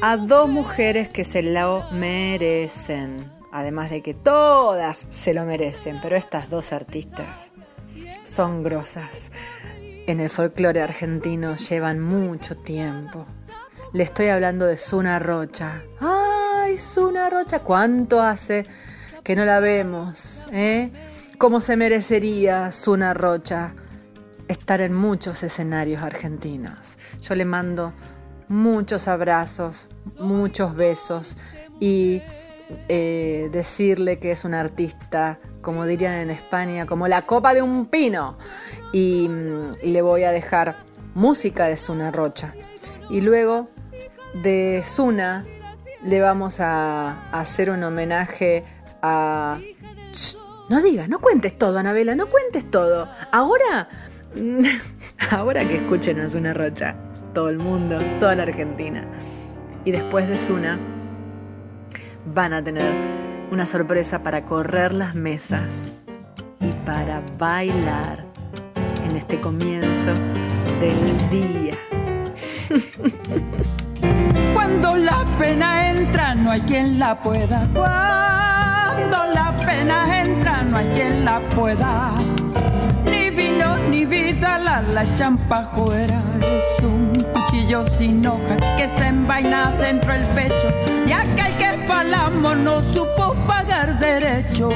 a 0.00 0.16
dos 0.16 0.48
mujeres 0.48 1.10
que 1.10 1.24
se 1.24 1.42
lo 1.42 1.84
merecen. 1.92 3.37
Además 3.58 3.90
de 3.90 4.02
que 4.02 4.14
todas 4.14 5.08
se 5.10 5.34
lo 5.34 5.44
merecen, 5.44 5.98
pero 6.00 6.14
estas 6.14 6.48
dos 6.48 6.72
artistas 6.72 7.50
son 8.22 8.62
grosas. 8.62 9.32
En 9.80 10.20
el 10.20 10.30
folclore 10.30 10.80
argentino 10.80 11.56
llevan 11.56 11.98
mucho 11.98 12.56
tiempo. 12.56 13.26
Le 13.92 14.04
estoy 14.04 14.28
hablando 14.28 14.64
de 14.64 14.76
Zuna 14.76 15.18
Rocha. 15.18 15.82
¡Ay, 16.00 16.78
Zuna 16.78 17.28
Rocha! 17.30 17.58
¿Cuánto 17.58 18.22
hace 18.22 18.64
que 19.24 19.34
no 19.34 19.44
la 19.44 19.58
vemos? 19.58 20.46
¿Eh? 20.52 20.92
¿Cómo 21.36 21.58
se 21.58 21.74
merecería 21.74 22.70
Zuna 22.70 23.12
Rocha 23.12 23.72
estar 24.46 24.80
en 24.80 24.94
muchos 24.94 25.42
escenarios 25.42 26.00
argentinos? 26.00 26.96
Yo 27.20 27.34
le 27.34 27.44
mando 27.44 27.92
muchos 28.46 29.08
abrazos, 29.08 29.88
muchos 30.16 30.76
besos 30.76 31.36
y 31.80 32.22
eh, 32.88 33.48
decirle 33.50 34.18
que 34.18 34.30
es 34.30 34.44
un 34.44 34.52
artista, 34.54 35.38
como 35.62 35.86
dirían 35.86 36.14
en 36.14 36.30
España, 36.30 36.84
como 36.86 37.08
la 37.08 37.22
copa 37.22 37.54
de 37.54 37.62
un 37.62 37.86
pino. 37.86 38.36
Y, 38.92 39.28
mm, 39.28 39.84
le 39.84 40.02
voy 40.02 40.24
a 40.24 40.32
dejar 40.32 40.76
música 41.14 41.66
de 41.66 41.76
Zuna 41.76 42.10
Rocha. 42.10 42.54
Y 43.08 43.20
luego 43.22 43.68
de 44.34 44.82
Zuna 44.86 45.42
le 46.04 46.20
vamos 46.20 46.60
a, 46.60 47.30
hacer 47.32 47.70
un 47.70 47.82
homenaje 47.82 48.62
a... 49.02 49.58
no 50.68 50.82
digas, 50.82 51.08
no 51.08 51.20
cuentes 51.20 51.56
todo, 51.56 51.78
Anabela, 51.78 52.14
no 52.14 52.26
cuentes 52.26 52.70
todo. 52.70 53.08
Ahora, 53.32 53.88
ahora 55.30 55.66
que 55.66 55.76
escuchen 55.76 56.20
a 56.20 56.28
Zuna 56.28 56.52
Rocha, 56.52 56.94
todo 57.32 57.48
el 57.48 57.58
mundo, 57.58 57.98
toda 58.20 58.34
la 58.34 58.42
Argentina. 58.42 59.06
Y 59.84 59.90
después 59.90 60.28
de 60.28 60.36
Zuna, 60.36 60.78
van 62.34 62.52
a 62.52 62.62
tener 62.62 62.92
una 63.50 63.66
sorpresa 63.66 64.22
para 64.22 64.44
correr 64.44 64.92
las 64.92 65.14
mesas 65.14 66.04
y 66.60 66.70
para 66.84 67.22
bailar 67.38 68.24
en 69.06 69.16
este 69.16 69.40
comienzo 69.40 70.12
del 70.80 71.30
día. 71.30 71.74
Cuando 74.54 74.96
la 74.96 75.24
pena 75.38 75.90
entra, 75.90 76.34
no 76.34 76.50
hay 76.50 76.60
quien 76.62 76.98
la 76.98 77.20
pueda. 77.20 77.68
Cuando 77.72 79.26
la 79.32 79.56
pena 79.64 80.20
entra, 80.22 80.62
no 80.62 80.76
hay 80.76 80.86
quien 80.88 81.24
la 81.24 81.40
pueda. 81.50 82.14
Ni 83.90 84.04
vida, 84.04 84.58
la, 84.58 84.82
la 84.82 85.14
champa 85.14 85.64
fuera. 85.64 86.22
Es 86.42 86.84
un 86.84 87.12
cuchillo 87.32 87.84
sin 87.84 88.26
hoja 88.26 88.56
que 88.76 88.88
se 88.88 89.06
envaina 89.06 89.72
dentro 89.72 90.12
del 90.12 90.26
pecho. 90.28 90.68
Y 91.06 91.12
aquel 91.12 91.56
que 91.56 91.86
palamo 91.88 92.54
no 92.54 92.82
supo 92.82 93.34
pagar 93.46 93.98
derechos. 93.98 94.74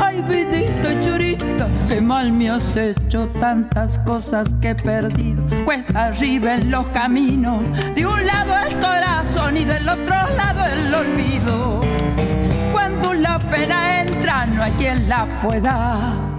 Ay, 0.00 0.22
vidita 0.22 0.98
churita, 1.00 1.68
qué 1.88 2.00
mal 2.00 2.32
me 2.32 2.50
has 2.50 2.76
hecho 2.76 3.28
tantas 3.40 3.98
cosas 4.00 4.52
que 4.60 4.70
he 4.70 4.74
perdido. 4.74 5.44
Cuesta 5.64 6.06
arriba 6.06 6.54
en 6.54 6.70
los 6.70 6.88
caminos, 6.90 7.62
de 7.94 8.06
un 8.06 8.26
lado 8.26 8.54
el 8.66 8.74
corazón 8.78 9.56
y 9.56 9.64
del 9.64 9.88
otro 9.88 10.16
lado 10.36 10.64
el 10.66 10.94
olvido. 10.94 11.80
Cuando 12.72 13.14
la 13.14 13.38
pena 13.38 14.00
entra, 14.00 14.46
no 14.46 14.62
hay 14.62 14.72
quien 14.72 15.08
la 15.08 15.40
pueda 15.42 16.29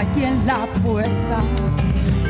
no 0.00 0.08
hay 0.08 0.14
quien 0.14 0.46
la 0.46 0.66
pueda. 0.82 1.42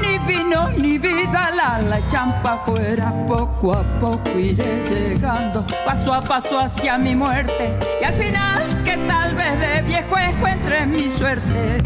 Ni 0.00 0.18
vino 0.26 0.70
ni 0.72 0.98
vida, 0.98 1.50
la, 1.54 1.80
la 1.80 2.09
champa 2.09 2.59
fuera. 2.59 3.12
Poco 3.26 3.74
a 3.74 4.00
poco 4.00 4.38
iré 4.38 4.83
llegando, 4.88 5.64
paso 5.85 6.12
a 6.12 6.22
paso 6.22 6.59
hacia 6.59 6.98
mi 6.98 7.14
muerte. 7.14 7.78
Y 8.00 8.04
al 8.04 8.14
final, 8.14 8.83
que 8.85 8.96
tal 9.09 9.35
vez 9.35 9.61
de 9.61 9.83
viejo 9.83 10.18
encuentre 10.18 10.87
mi 10.87 11.09
suerte. 11.09 11.83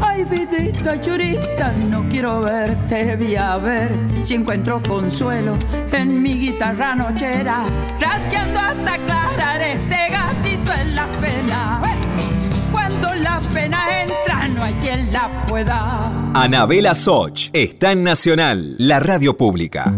Ay, 0.00 0.24
vidita 0.24 1.00
churita, 1.00 1.72
no 1.90 2.08
quiero 2.08 2.40
verte, 2.40 3.16
voy 3.16 3.36
a 3.36 3.56
ver 3.56 3.98
si 4.22 4.34
encuentro 4.34 4.80
consuelo 4.82 5.58
en 5.92 6.22
mi 6.22 6.34
guitarra 6.34 6.94
nochera, 6.94 7.64
rasqueando 8.00 8.60
hasta 8.60 8.94
aclarar 8.94 9.60
este 9.60 10.08
gatito 10.10 10.72
en 10.72 10.94
la 10.94 11.06
pena 11.20 11.87
la 13.48 13.54
pena 13.54 14.02
entra, 14.02 14.48
no 14.48 14.62
hay 14.62 14.74
quien 14.74 15.12
la 15.12 15.30
pueda. 15.46 16.30
Anabela 16.34 16.94
Soch 16.94 17.50
está 17.52 17.92
en 17.92 18.04
Nacional, 18.04 18.76
la 18.78 19.00
radio 19.00 19.36
pública. 19.36 19.94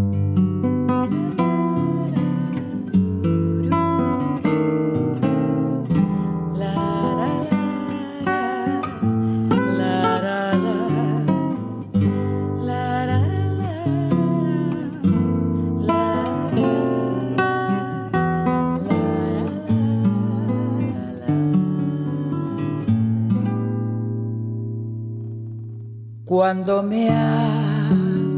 Cuando 26.30 26.82
me 26.84 27.10
hablas, 27.10 28.30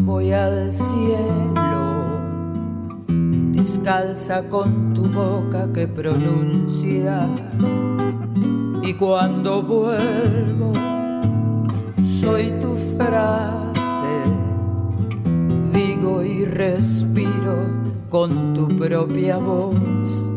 voy 0.00 0.32
al 0.32 0.72
cielo, 0.72 2.08
descalza 3.52 4.48
con 4.48 4.94
tu 4.94 5.06
boca 5.10 5.72
que 5.72 5.86
pronuncia. 5.86 7.24
Y 8.82 8.94
cuando 8.94 9.62
vuelvo, 9.62 10.72
soy 12.02 12.50
tu 12.58 12.74
frase, 12.96 14.24
digo 15.72 16.24
y 16.24 16.44
respiro 16.46 17.70
con 18.08 18.54
tu 18.54 18.66
propia 18.76 19.36
voz. 19.36 20.28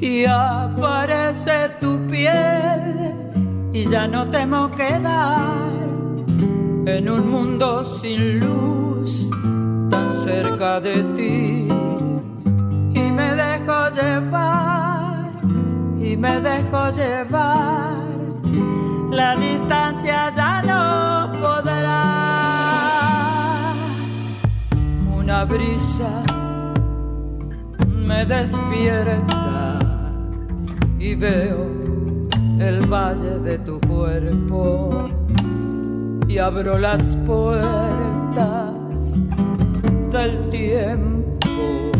Y 0.00 0.24
aparece 0.24 1.70
tu 1.80 1.98
piel 2.06 3.29
y 3.72 3.88
ya 3.88 4.08
no 4.08 4.28
temo 4.28 4.70
quedar 4.70 5.70
en 6.86 7.08
un 7.08 7.30
mundo 7.30 7.84
sin 7.84 8.40
luz 8.40 9.30
tan 9.90 10.14
cerca 10.14 10.80
de 10.80 11.02
ti. 11.16 11.68
Y 12.92 13.12
me 13.12 13.34
dejo 13.34 13.90
llevar 13.90 15.30
y 16.00 16.16
me 16.16 16.40
dejo 16.40 16.90
llevar. 16.90 18.00
La 19.10 19.36
distancia 19.36 20.30
ya 20.30 20.62
no 20.62 21.32
podrá. 21.40 22.00
Una 25.16 25.44
brisa 25.44 26.24
me 27.86 28.24
despierta 28.24 29.78
y 30.98 31.14
veo 31.14 31.80
el 32.60 32.86
valle 32.86 33.38
de 33.40 33.59
y 36.28 36.38
abro 36.38 36.78
las 36.78 37.16
puertas 37.26 39.20
del 40.10 40.48
tiempo, 40.50 41.92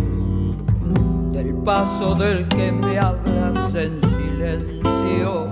del 1.33 1.55
paso 1.65 2.15
del 2.15 2.47
que 2.49 2.73
me 2.73 2.99
hablas 2.99 3.75
en 3.75 4.01
silencio 4.03 5.49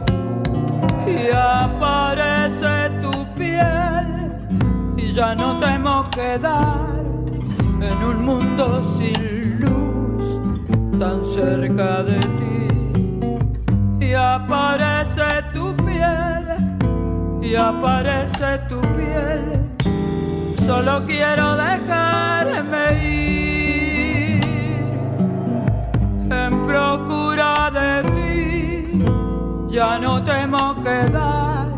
y 1.07 1.31
aparece 1.35 2.91
tu 3.03 3.11
piel 3.35 4.33
y 4.97 5.13
ya 5.13 5.35
no 5.35 5.59
temo 5.59 6.09
quedar 6.11 7.03
en 7.81 8.05
un 8.05 8.25
mundo 8.25 8.81
sin 8.97 9.61
luz 9.61 10.41
tan 10.99 11.23
cerca 11.23 12.03
de 12.05 12.19
ti 12.39 12.59
y 14.01 14.15
aparece 14.15 15.43
tu 15.53 15.75
piel, 15.77 16.28
y 17.43 17.55
aparece 17.55 18.59
tu 18.69 18.81
piel. 18.97 19.43
Solo 20.67 21.05
quiero 21.07 21.57
dejarme 21.57 22.85
ir 23.03 24.43
en 26.31 26.63
procura 26.65 27.71
de 27.71 28.03
ti. 28.17 29.05
Ya 29.69 29.99
no 29.99 30.23
temo 30.25 30.81
quedar 30.83 31.69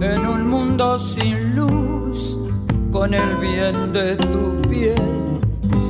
en 0.00 0.26
un 0.26 0.48
mundo 0.48 0.98
sin 0.98 1.54
luz 1.54 2.38
con 2.92 3.14
el 3.14 3.36
bien 3.36 3.92
de 3.92 4.16
tu 4.16 4.60
piel. 4.68 5.40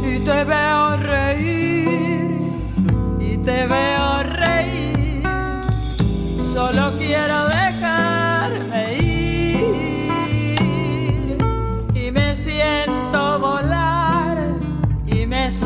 Y 0.04 0.18
te 0.20 0.44
veo 0.44 0.96
reír, 0.96 2.30
y 3.20 3.36
te 3.38 3.66
veo 3.66 4.22
reír 4.22 4.88
solo 6.58 6.92
quiero 6.98 7.38
dejarme 7.46 7.57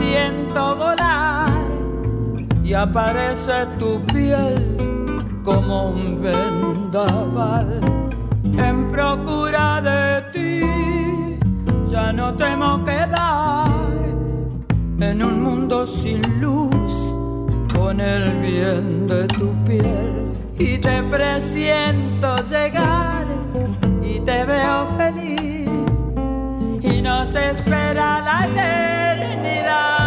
siento 0.03 0.77
volar 0.77 1.71
y 2.65 2.75
aparece 2.75 3.67
tu 3.79 4.01
piel 4.13 4.77
como 5.45 5.91
un 5.91 6.21
vendaval. 6.21 7.81
En 8.69 8.89
procura 8.91 9.81
de 9.81 10.23
ti 10.35 11.39
ya 11.91 12.13
no 12.13 12.35
temo 12.35 12.83
quedar 12.85 13.71
en 15.01 15.23
un 15.23 15.43
mundo 15.43 15.87
sin 15.87 16.21
luz 16.41 17.19
con 17.75 18.01
el 18.01 18.25
bien 18.41 19.07
de 19.07 19.27
tu 19.39 19.49
piel. 19.65 20.33
Y 20.59 20.79
te 20.79 21.03
presiento 21.15 22.37
llegar 22.51 23.27
y 24.03 24.21
te 24.21 24.45
veo 24.45 24.87
feliz 24.97 25.42
nos 27.03 27.35
espera 27.35 28.21
la 28.23 28.47
eternidad. 28.47 30.02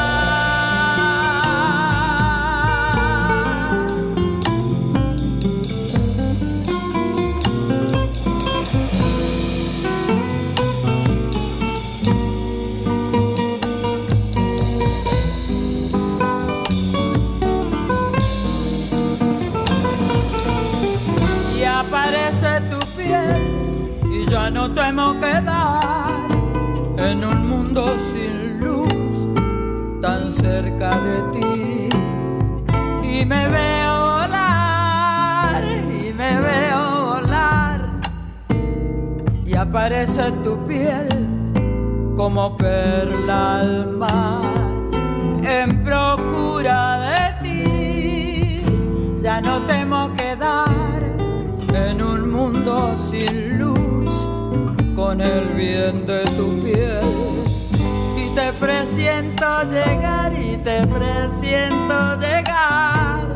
Cerca 30.45 30.91
de 31.07 31.17
ti. 31.33 31.89
Y 33.13 33.25
me 33.25 33.43
veo 33.57 33.93
volar, 34.13 35.63
y 36.01 36.13
me 36.21 36.31
veo 36.47 36.81
volar, 37.11 37.79
y 39.45 39.55
aparece 39.55 40.23
tu 40.43 40.53
piel 40.65 41.07
como 42.15 42.55
perla 42.57 43.59
al 43.59 43.91
mar, 44.03 44.43
en 45.43 45.83
procura 45.83 46.79
de 47.07 47.21
ti. 47.43 48.61
Ya 49.21 49.41
no 49.41 49.55
temo 49.71 50.13
quedar 50.13 51.01
en 51.85 52.01
un 52.01 52.21
mundo 52.31 52.95
sin 53.09 53.57
luz 53.59 54.13
con 54.95 55.21
el 55.21 55.43
bien 55.61 56.05
de 56.05 56.21
tu 56.37 56.47
piel. 56.63 57.54
Te 58.45 58.53
presiento 58.53 59.63
llegar 59.63 60.31
y 60.31 60.55
te 60.57 60.85
presiento 60.85 62.15
llegar. 62.17 63.27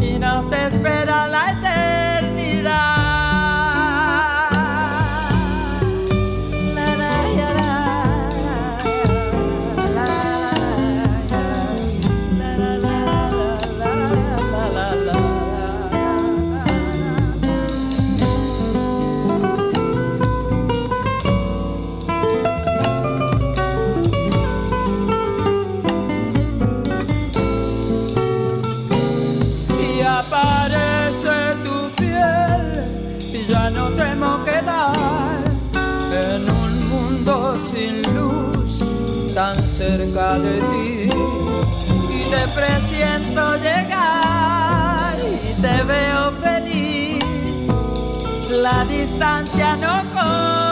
Y 0.00 0.18
nos 0.18 0.50
espera 0.50 1.28
la 1.28 1.52
eternidad. 1.52 3.01
Y 42.52 42.54
te 42.54 42.60
presiento 42.60 43.56
llegar 43.56 45.14
y 45.20 45.60
te 45.60 45.82
veo 45.84 46.32
feliz. 46.42 47.24
La 48.50 48.84
distancia 48.84 49.76
no 49.76 50.02
contará. 50.12 50.71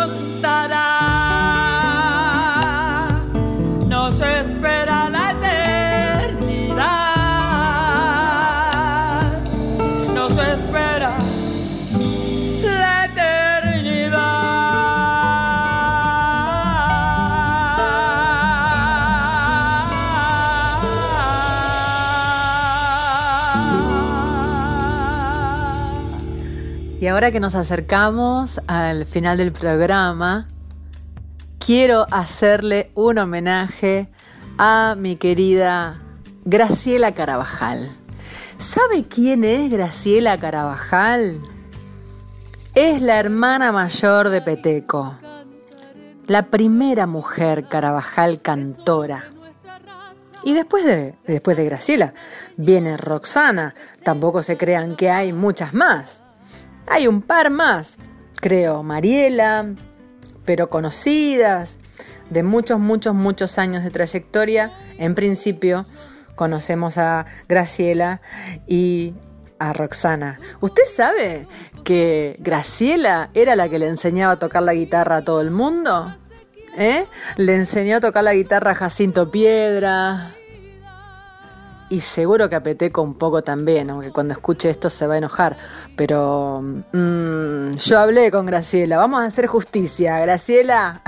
Ahora 27.06 27.32
que 27.32 27.40
nos 27.40 27.54
acercamos 27.54 28.60
al 28.66 29.06
final 29.06 29.38
del 29.38 29.52
programa, 29.52 30.44
quiero 31.58 32.04
hacerle 32.10 32.90
un 32.94 33.16
homenaje 33.16 34.06
a 34.58 34.94
mi 34.98 35.16
querida 35.16 35.98
Graciela 36.44 37.12
Carabajal. 37.12 37.90
¿Sabe 38.58 39.02
quién 39.04 39.44
es 39.44 39.70
Graciela 39.70 40.36
Carabajal? 40.36 41.40
Es 42.74 43.00
la 43.00 43.18
hermana 43.18 43.72
mayor 43.72 44.28
de 44.28 44.42
Peteco, 44.42 45.16
la 46.26 46.48
primera 46.48 47.06
mujer 47.06 47.66
Carabajal 47.66 48.42
cantora. 48.42 49.24
Y 50.42 50.52
después 50.52 50.84
de, 50.84 51.14
después 51.26 51.56
de 51.56 51.64
Graciela 51.64 52.12
viene 52.58 52.98
Roxana, 52.98 53.74
tampoco 54.04 54.42
se 54.42 54.58
crean 54.58 54.96
que 54.96 55.10
hay 55.10 55.32
muchas 55.32 55.72
más. 55.72 56.24
Hay 56.86 57.06
un 57.06 57.22
par 57.22 57.50
más, 57.50 57.96
creo, 58.36 58.82
Mariela, 58.82 59.66
pero 60.44 60.68
conocidas, 60.68 61.78
de 62.30 62.42
muchos, 62.42 62.78
muchos, 62.78 63.14
muchos 63.14 63.58
años 63.58 63.84
de 63.84 63.90
trayectoria. 63.90 64.72
En 64.98 65.14
principio, 65.14 65.84
conocemos 66.34 66.96
a 66.96 67.26
Graciela 67.48 68.20
y 68.66 69.14
a 69.58 69.72
Roxana. 69.72 70.40
¿Usted 70.60 70.84
sabe 70.84 71.46
que 71.84 72.36
Graciela 72.38 73.30
era 73.34 73.56
la 73.56 73.68
que 73.68 73.78
le 73.78 73.88
enseñaba 73.88 74.34
a 74.34 74.38
tocar 74.38 74.62
la 74.62 74.74
guitarra 74.74 75.16
a 75.16 75.24
todo 75.24 75.40
el 75.40 75.50
mundo? 75.50 76.16
¿Eh? 76.78 77.04
Le 77.36 77.54
enseñó 77.56 77.96
a 77.96 78.00
tocar 78.00 78.24
la 78.24 78.32
guitarra 78.32 78.70
a 78.70 78.74
Jacinto 78.74 79.30
Piedra, 79.30 80.34
y 81.90 82.00
seguro 82.00 82.48
que 82.48 82.54
a 82.54 82.62
Peteco 82.62 83.02
un 83.02 83.18
poco 83.18 83.42
también, 83.42 83.90
aunque 83.90 84.12
cuando 84.12 84.32
escuche 84.32 84.70
esto 84.70 84.88
se 84.88 85.08
va 85.08 85.14
a 85.14 85.18
enojar. 85.18 85.56
Pero 85.96 86.62
mm, 86.62 87.72
yo 87.72 87.98
hablé 87.98 88.30
con 88.30 88.46
Graciela, 88.46 88.96
vamos 88.96 89.20
a 89.20 89.24
hacer 89.24 89.48
justicia, 89.48 90.18
Graciela. 90.20 91.02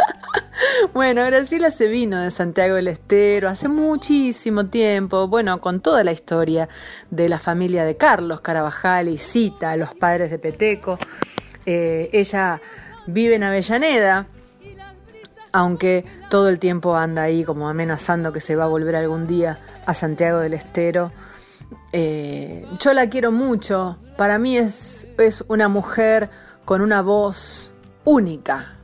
bueno, 0.94 1.22
Graciela 1.26 1.70
se 1.70 1.86
vino 1.86 2.18
de 2.18 2.30
Santiago 2.30 2.76
del 2.76 2.88
Estero 2.88 3.50
hace 3.50 3.68
muchísimo 3.68 4.66
tiempo, 4.66 5.28
bueno, 5.28 5.60
con 5.60 5.80
toda 5.80 6.02
la 6.02 6.12
historia 6.12 6.70
de 7.10 7.28
la 7.28 7.38
familia 7.38 7.84
de 7.84 7.98
Carlos 7.98 8.40
Carabajal 8.40 9.10
y 9.10 9.18
Cita, 9.18 9.76
los 9.76 9.94
padres 9.94 10.30
de 10.30 10.38
Peteco. 10.38 10.98
Eh, 11.66 12.08
ella 12.12 12.62
vive 13.06 13.34
en 13.34 13.42
Avellaneda, 13.42 14.26
aunque 15.52 16.06
todo 16.30 16.48
el 16.48 16.58
tiempo 16.58 16.96
anda 16.96 17.22
ahí 17.22 17.44
como 17.44 17.68
amenazando 17.68 18.32
que 18.32 18.40
se 18.40 18.56
va 18.56 18.64
a 18.64 18.68
volver 18.68 18.96
algún 18.96 19.26
día 19.26 19.58
a 19.86 19.94
Santiago 19.94 20.40
del 20.40 20.54
Estero. 20.54 21.10
Eh, 21.92 22.66
yo 22.78 22.92
la 22.92 23.08
quiero 23.08 23.32
mucho, 23.32 23.98
para 24.16 24.38
mí 24.38 24.58
es, 24.58 25.06
es 25.18 25.44
una 25.48 25.68
mujer 25.68 26.28
con 26.64 26.82
una 26.82 27.00
voz 27.00 27.72
única, 28.04 28.74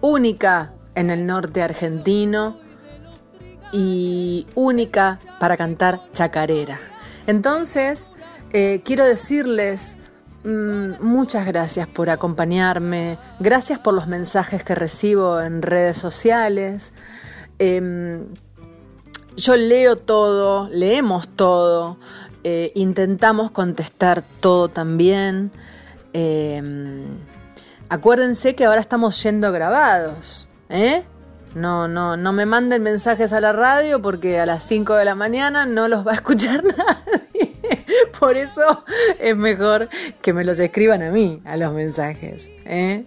única 0.00 0.72
en 0.94 1.10
el 1.10 1.24
norte 1.26 1.62
argentino 1.62 2.58
y 3.72 4.46
única 4.54 5.18
para 5.38 5.56
cantar 5.56 6.00
chacarera. 6.12 6.78
Entonces, 7.26 8.10
eh, 8.52 8.80
quiero 8.84 9.04
decirles 9.04 9.96
mm, 10.44 10.94
muchas 11.00 11.46
gracias 11.46 11.86
por 11.86 12.10
acompañarme, 12.10 13.18
gracias 13.38 13.78
por 13.78 13.94
los 13.94 14.06
mensajes 14.06 14.64
que 14.64 14.74
recibo 14.74 15.40
en 15.40 15.62
redes 15.62 15.98
sociales. 15.98 16.92
Em, 17.58 18.26
yo 19.38 19.56
leo 19.56 19.96
todo, 19.96 20.68
leemos 20.70 21.28
todo, 21.28 21.96
eh, 22.44 22.72
intentamos 22.74 23.50
contestar 23.50 24.22
todo 24.40 24.68
también. 24.68 25.50
Em, 26.12 27.18
acuérdense 27.88 28.54
que 28.54 28.64
ahora 28.64 28.80
estamos 28.80 29.22
yendo 29.22 29.52
grabados, 29.52 30.48
¿eh? 30.68 31.04
No, 31.54 31.88
no, 31.88 32.16
no 32.16 32.32
me 32.32 32.46
manden 32.46 32.82
mensajes 32.82 33.32
a 33.32 33.40
la 33.40 33.52
radio 33.52 34.02
porque 34.02 34.38
a 34.38 34.46
las 34.46 34.64
5 34.64 34.94
de 34.94 35.04
la 35.04 35.14
mañana 35.14 35.64
no 35.64 35.88
los 35.88 36.06
va 36.06 36.12
a 36.12 36.14
escuchar 36.14 36.62
nadie. 36.76 37.27
Por 38.18 38.36
eso 38.36 38.84
es 39.18 39.36
mejor 39.36 39.88
que 40.22 40.32
me 40.32 40.44
los 40.44 40.58
escriban 40.58 41.02
a 41.02 41.10
mí, 41.10 41.40
a 41.44 41.56
los 41.56 41.72
mensajes. 41.72 42.48
¿eh? 42.64 43.04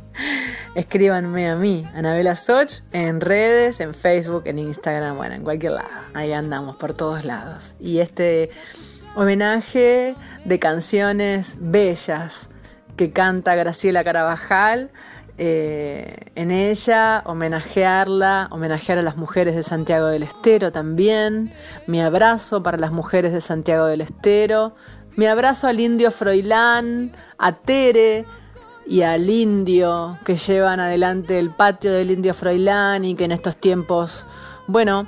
Escríbanme 0.76 1.50
a 1.50 1.56
mí, 1.56 1.86
Anabela 1.94 2.36
Soch, 2.36 2.82
en 2.92 3.22
redes, 3.22 3.80
en 3.80 3.94
Facebook, 3.94 4.44
en 4.46 4.60
Instagram, 4.60 5.18
bueno, 5.18 5.36
en 5.36 5.44
cualquier 5.44 5.74
lado. 5.74 5.90
Ahí 6.14 6.32
andamos, 6.32 6.78
por 6.78 6.94
todos 6.94 7.26
lados. 7.26 7.76
Y 7.80 8.00
este 8.00 8.50
homenaje 9.16 10.16
de 10.46 10.60
canciones 10.60 11.56
bellas 11.60 12.50
que 12.96 13.10
canta 13.10 13.56
Graciela 13.56 14.04
Carabajal. 14.04 14.90
Eh, 15.44 16.28
en 16.36 16.52
ella, 16.52 17.24
homenajearla, 17.26 18.48
homenajear 18.52 19.00
a 19.00 19.02
las 19.02 19.18
mujeres 19.18 19.56
de 19.56 19.64
Santiago 19.64 20.06
del 20.06 20.22
Estero 20.22 20.72
también. 20.72 21.52
Mi 21.88 22.00
abrazo 22.00 22.62
para 22.62 22.78
las 22.78 22.92
mujeres 22.92 23.34
de 23.34 23.42
Santiago 23.42 23.88
del 23.88 24.02
Estero. 24.02 24.76
Mi 25.16 25.26
abrazo 25.26 25.66
al 25.66 25.80
indio 25.80 26.12
Froilán, 26.12 27.14
a 27.40 27.54
Tere 27.54 28.26
y 28.86 29.02
al 29.02 29.32
indio 29.32 30.20
que 30.26 30.36
llevan 30.36 30.80
adelante 30.80 31.40
el 31.40 31.50
patio 31.50 31.92
del 31.92 32.12
indio 32.12 32.36
Froilán 32.36 33.04
y 33.04 33.16
que 33.16 33.24
en 33.24 33.32
estos 33.32 33.58
tiempos, 33.58 34.28
bueno, 34.68 35.08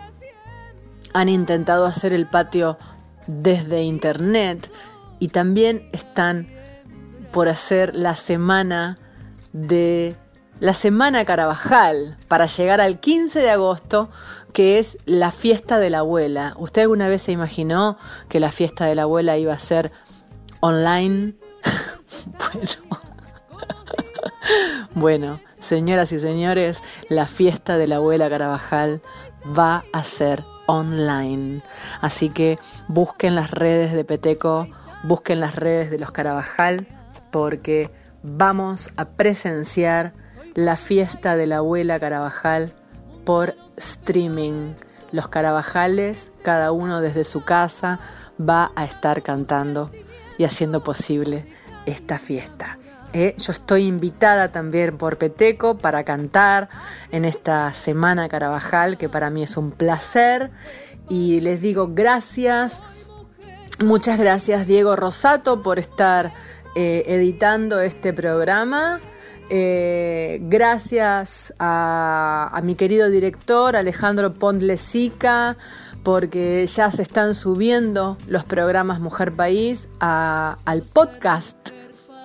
han 1.14 1.30
intentado 1.30 1.86
hacer 1.86 2.12
el 2.12 2.26
patio 2.26 2.80
desde 3.28 3.84
internet 3.84 4.68
y 5.20 5.28
también 5.28 5.88
están 5.92 6.48
por 7.32 7.50
hacer 7.50 7.96
la 7.96 8.16
semana 8.16 8.98
de 9.52 10.16
la 10.60 10.74
semana 10.74 11.26
Carabajal 11.26 12.16
para 12.28 12.46
llegar 12.46 12.82
al 12.82 13.00
15 13.00 13.40
de 13.40 13.52
agosto, 13.52 14.10
que 14.54 14.80
es 14.80 14.98
la 15.06 15.32
fiesta 15.32 15.80
de 15.80 15.90
la 15.90 16.00
abuela. 16.00 16.54
¿Usted 16.58 16.84
alguna 16.84 17.08
vez 17.08 17.24
se 17.24 17.32
imaginó 17.32 17.98
que 18.30 18.40
la 18.40 18.52
fiesta 18.52 18.86
de 18.86 18.96
la 18.96 19.04
abuela 19.04 19.38
iba 19.38 19.54
a 19.54 19.60
ser 19.60 19.92
online? 20.62 21.34
bueno. 22.54 23.04
bueno, 24.96 25.40
señoras 25.60 26.12
y 26.12 26.20
señores, 26.20 26.82
la 27.10 27.26
fiesta 27.26 27.78
de 27.78 27.88
la 27.88 27.98
abuela 27.98 28.30
Carabajal 28.30 29.02
va 29.58 29.84
a 29.92 30.04
ser 30.04 30.44
online. 30.68 31.62
Así 32.02 32.30
que 32.30 32.58
busquen 32.88 33.36
las 33.36 33.52
redes 33.52 33.94
de 33.94 34.06
Peteco, 34.06 34.68
busquen 35.04 35.40
las 35.40 35.56
redes 35.56 35.92
de 35.92 36.00
los 36.00 36.12
Carabajal, 36.12 36.88
porque 37.32 37.90
vamos 38.22 38.92
a 38.96 39.06
presenciar 39.06 40.14
la 40.56 40.76
fiesta 40.76 41.36
de 41.36 41.48
la 41.48 41.58
abuela 41.58 42.00
Carabajal 42.00 42.74
por 43.26 43.56
streaming. 43.78 44.74
Los 45.12 45.28
Carabajales, 45.28 46.32
cada 46.42 46.72
uno 46.72 47.02
desde 47.02 47.24
su 47.24 47.44
casa, 47.44 48.00
va 48.40 48.72
a 48.76 48.86
estar 48.86 49.22
cantando 49.22 49.92
y 50.38 50.44
haciendo 50.44 50.84
posible 50.84 51.46
esta 51.86 52.18
fiesta. 52.18 52.78
Eh, 53.14 53.36
yo 53.38 53.52
estoy 53.52 53.86
invitada 53.86 54.48
también 54.48 54.98
por 54.98 55.18
Peteco 55.18 55.78
para 55.78 56.04
cantar 56.04 56.70
en 57.12 57.26
esta 57.26 57.72
semana 57.74 58.28
Carabajal, 58.28 58.98
que 58.98 59.08
para 59.08 59.30
mí 59.30 59.44
es 59.44 59.56
un 59.56 59.72
placer. 59.72 60.50
Y 61.10 61.40
les 61.42 61.62
digo 61.62 61.90
gracias, 61.92 62.80
muchas 63.84 64.18
gracias 64.18 64.66
Diego 64.66 64.96
Rosato 64.96 65.62
por 65.62 65.78
estar 65.78 66.32
eh, 66.76 67.04
editando 67.08 67.82
este 67.82 68.14
programa. 68.14 69.00
Eh, 69.50 70.40
gracias 70.44 71.54
a, 71.60 72.60
mi 72.64 72.76
querido 72.76 73.10
director 73.10 73.76
Alejandro 73.76 74.34
Pondlesica, 74.34 75.58
porque 76.04 76.66
ya 76.68 76.92
se 76.92 77.02
están 77.02 77.36
subiendo 77.36 78.18
los 78.28 78.44
programas 78.44 79.00
Mujer 79.00 79.32
País 79.32 79.90
al 80.00 80.82
podcast. 80.94 81.70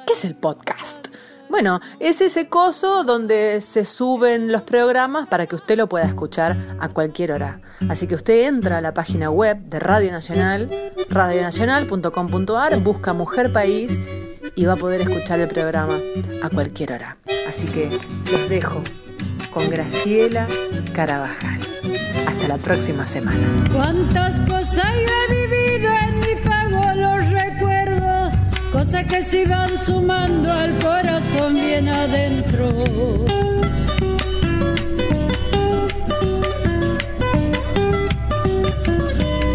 ¿Qué 0.07 0.13
es 0.15 0.25
el 0.25 0.35
podcast? 0.35 1.09
Bueno, 1.51 1.81
es 1.99 2.21
ese 2.21 2.49
coso 2.49 3.05
donde 3.05 3.63
se 3.63 3.85
suben 3.85 4.53
los 4.53 4.63
programas 4.63 5.29
para 5.29 5.47
que 5.47 5.57
usted 5.57 5.79
lo 5.79 5.89
pueda 5.89 6.05
escuchar 6.05 6.77
a 6.79 6.91
cualquier 6.91 7.33
hora. 7.33 7.61
Así 7.89 8.07
que 8.07 8.15
usted 8.15 8.47
entra 8.47 8.79
a 8.79 8.81
la 8.83 8.93
página 8.93 9.31
web 9.31 9.59
de 9.61 9.79
Radio 9.79 10.13
Nacional, 10.13 10.71
radionacional.com.ar, 11.09 12.81
busca 12.81 13.15
Mujer 13.15 13.53
País 13.53 13.99
y 14.55 14.65
va 14.65 14.75
a 14.75 14.77
poder 14.77 15.01
escuchar 15.03 15.41
el 15.41 15.49
programa 15.49 15.99
a 16.43 16.51
cualquier 16.51 16.93
hora. 16.93 17.17
Así 17.49 17.67
que 17.67 17.91
los 18.31 18.49
dejo 18.49 18.83
con 19.51 19.69
Graciela 19.71 20.47
Carabajal. 20.95 21.59
Hasta 22.27 22.49
la 22.49 22.57
próxima 22.57 23.07
semana. 23.07 23.39
¿Cuántas 23.73 24.41
cosas 24.41 24.93
yo 24.95 25.35
he 25.35 25.47
vivido 25.47 25.91
en 25.93 26.17
mi 26.17 26.35
pago 26.45 26.95
los 26.95 27.31
recuerdos? 27.31 28.33
Cosas 28.73 29.07
que 29.07 29.23
se 29.23 29.47
van 29.47 29.71
sumando 29.79 30.53
al 30.53 30.77
corazón 30.79 31.55
bien 31.55 31.89
adentro. 31.89 33.27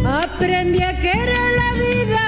Aprendí 0.05 0.81
a 0.81 0.95
querer 0.97 1.51
la 1.55 1.71
vida, 1.73 2.22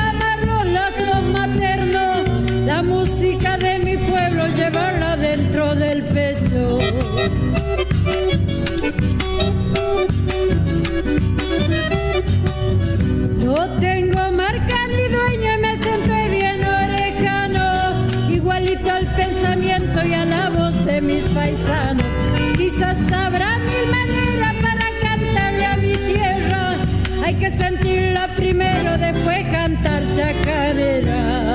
sentirla 27.52 28.28
primero, 28.36 28.98
después 28.98 29.46
cantar 29.52 30.02
chacareras. 30.16 31.46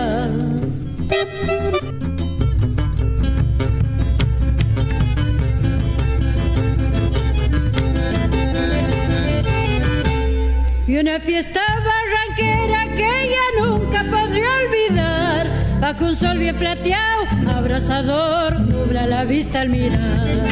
Una 11.01 11.19
fiesta 11.19 11.63
barranquera 11.83 12.95
que 12.95 13.23
ella 13.23 13.41
nunca 13.59 14.05
podría 14.05 14.49
olvidar. 14.67 15.47
Bajo 15.81 16.05
un 16.05 16.15
sol 16.15 16.37
bien 16.37 16.59
plateado, 16.59 17.27
abrazador, 17.49 18.61
nubla 18.61 19.07
la 19.07 19.25
vista 19.25 19.63
al 19.63 19.71
mirar. 19.71 20.47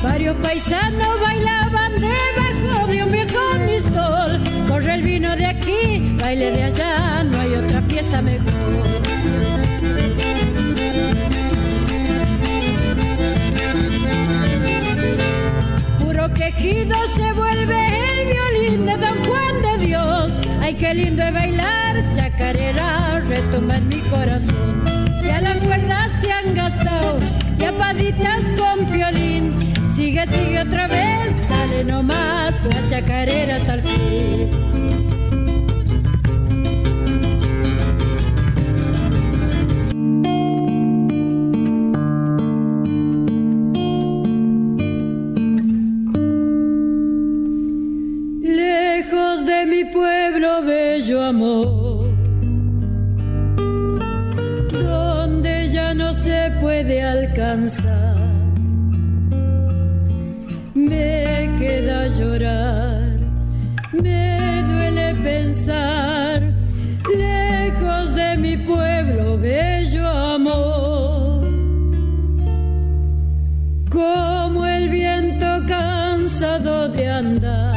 Varios 0.00 0.36
paisanos 0.36 1.20
bailaban 1.20 1.92
debajo 1.94 2.86
de 2.86 3.02
un 3.02 3.10
viejo 3.10 3.40
mistol. 3.66 4.40
Corre 4.68 4.94
el 4.94 5.02
vino 5.02 5.34
de 5.34 5.46
aquí, 5.46 6.14
baile 6.20 6.52
de 6.52 6.62
allá, 6.62 7.24
no 7.24 7.40
hay 7.40 7.54
otra 7.54 7.82
fiesta 7.82 8.22
mejor. 8.22 8.89
Quejido 16.60 16.96
se 17.14 17.32
vuelve 17.32 17.86
el 17.86 18.34
violín 18.34 18.84
de 18.84 18.94
Don 18.98 19.24
Juan 19.24 19.62
de 19.62 19.86
Dios. 19.86 20.30
Ay, 20.60 20.74
qué 20.74 20.92
lindo 20.92 21.22
es 21.22 21.32
bailar, 21.32 22.12
chacarera, 22.12 23.20
retoma 23.20 23.76
en 23.76 23.88
mi 23.88 23.98
corazón. 24.10 24.84
Ya 25.24 25.40
las 25.40 25.56
cuerdas 25.56 26.10
se 26.20 26.30
han 26.30 26.54
gastado, 26.54 27.18
ya 27.58 27.72
paditas 27.72 28.50
con 28.58 28.92
violín. 28.92 29.72
Sigue, 29.94 30.26
sigue 30.26 30.60
otra 30.60 30.86
vez, 30.86 31.48
dale 31.48 31.82
nomás, 31.82 32.62
la 32.64 32.88
chacarera 32.90 33.56
hasta 33.56 33.74
el 33.74 33.82
fin. 33.82 34.69
Puede 57.20 57.26
alcanzar. 57.26 58.16
Me 60.74 61.50
queda 61.58 62.08
llorar, 62.08 63.18
me 63.92 64.62
duele 64.62 65.14
pensar, 65.22 66.42
lejos 67.16 68.14
de 68.14 68.36
mi 68.38 68.56
pueblo, 68.56 69.38
bello 69.38 70.06
amor, 70.06 71.48
como 73.90 74.66
el 74.66 74.88
viento 74.88 75.46
cansado 75.66 76.90
Para 76.92 77.69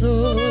corazón. 0.00 0.47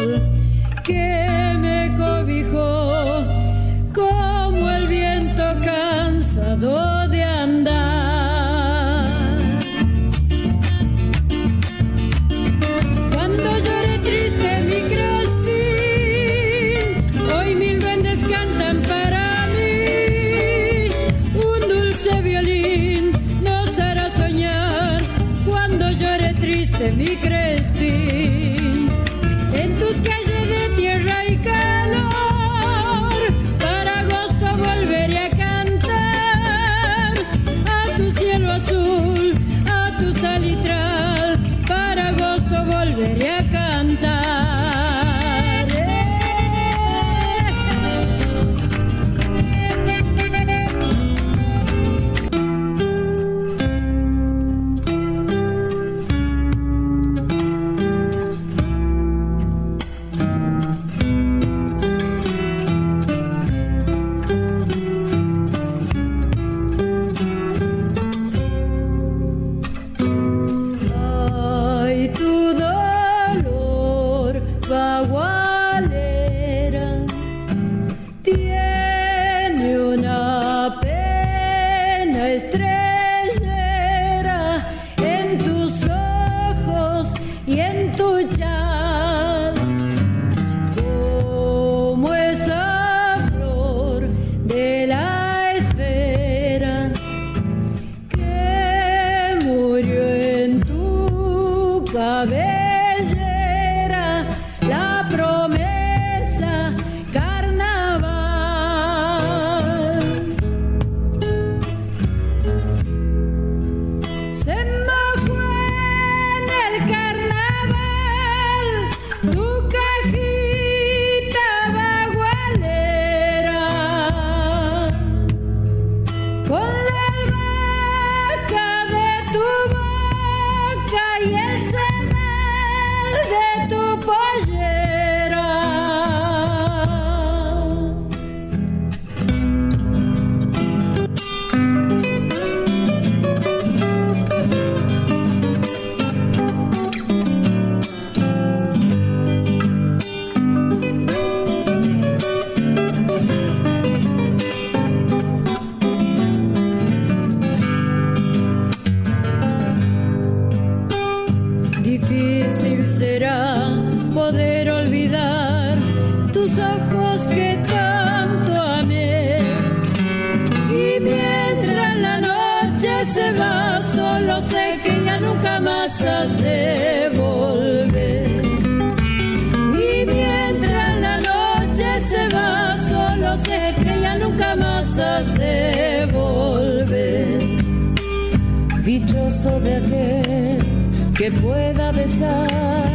pueda 191.32 191.92
besar. 191.92 192.87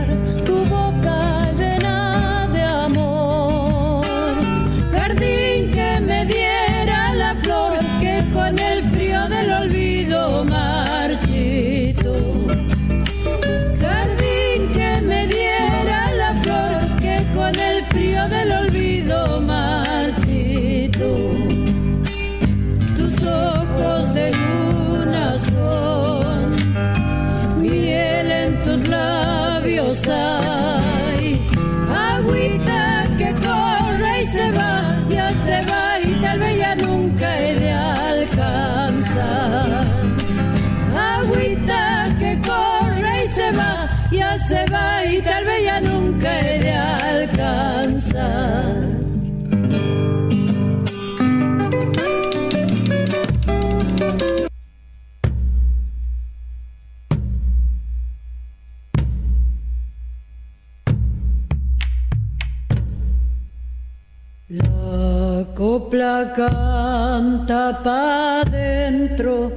canta 66.30 67.80
pa' 67.82 68.44
dentro, 68.50 69.50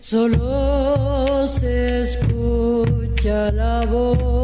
solo 0.00 1.46
se 1.46 2.02
escucha 2.02 3.52
la 3.52 3.84
voz. 3.84 4.35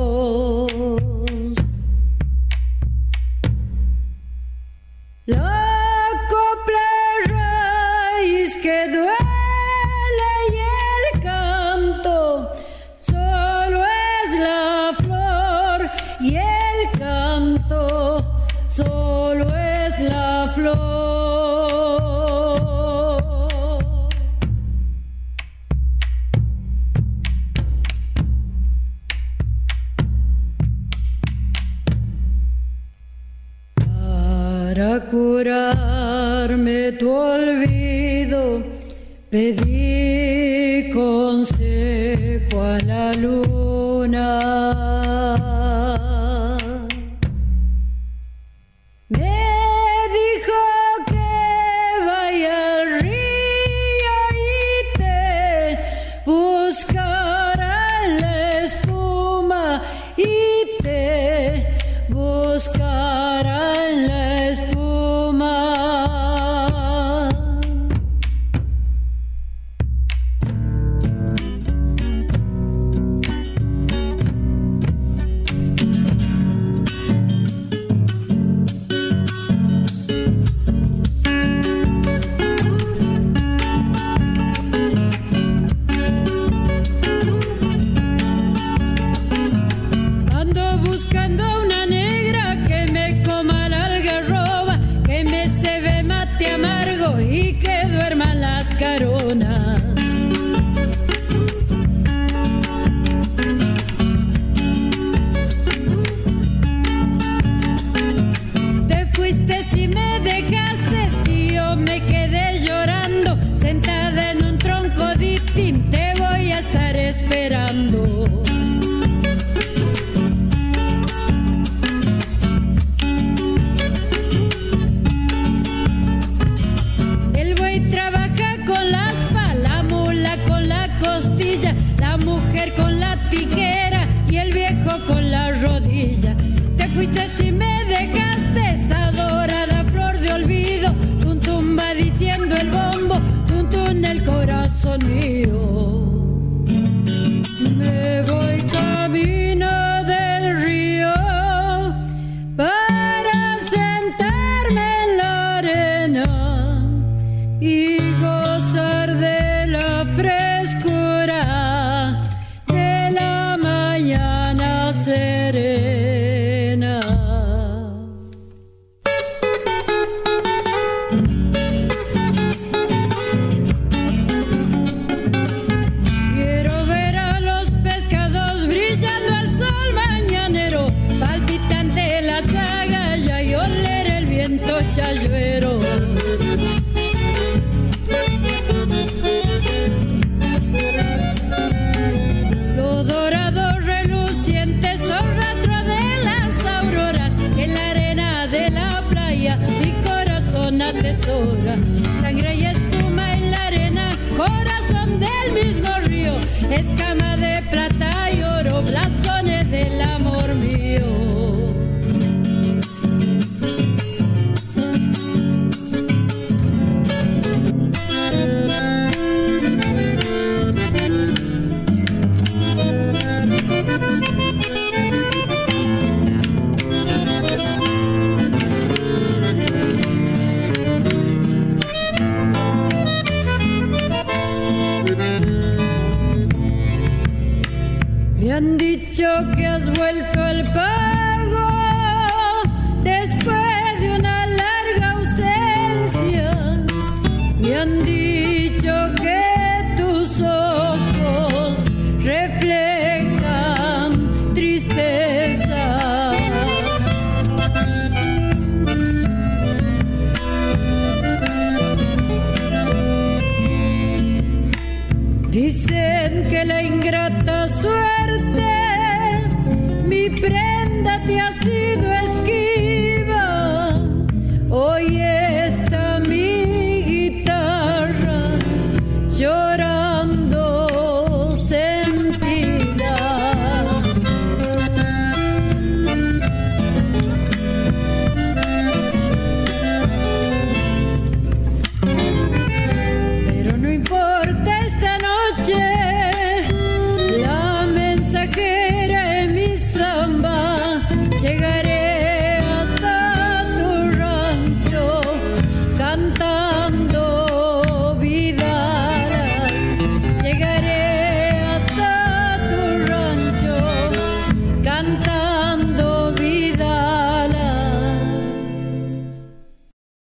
Canta 117.20 118.21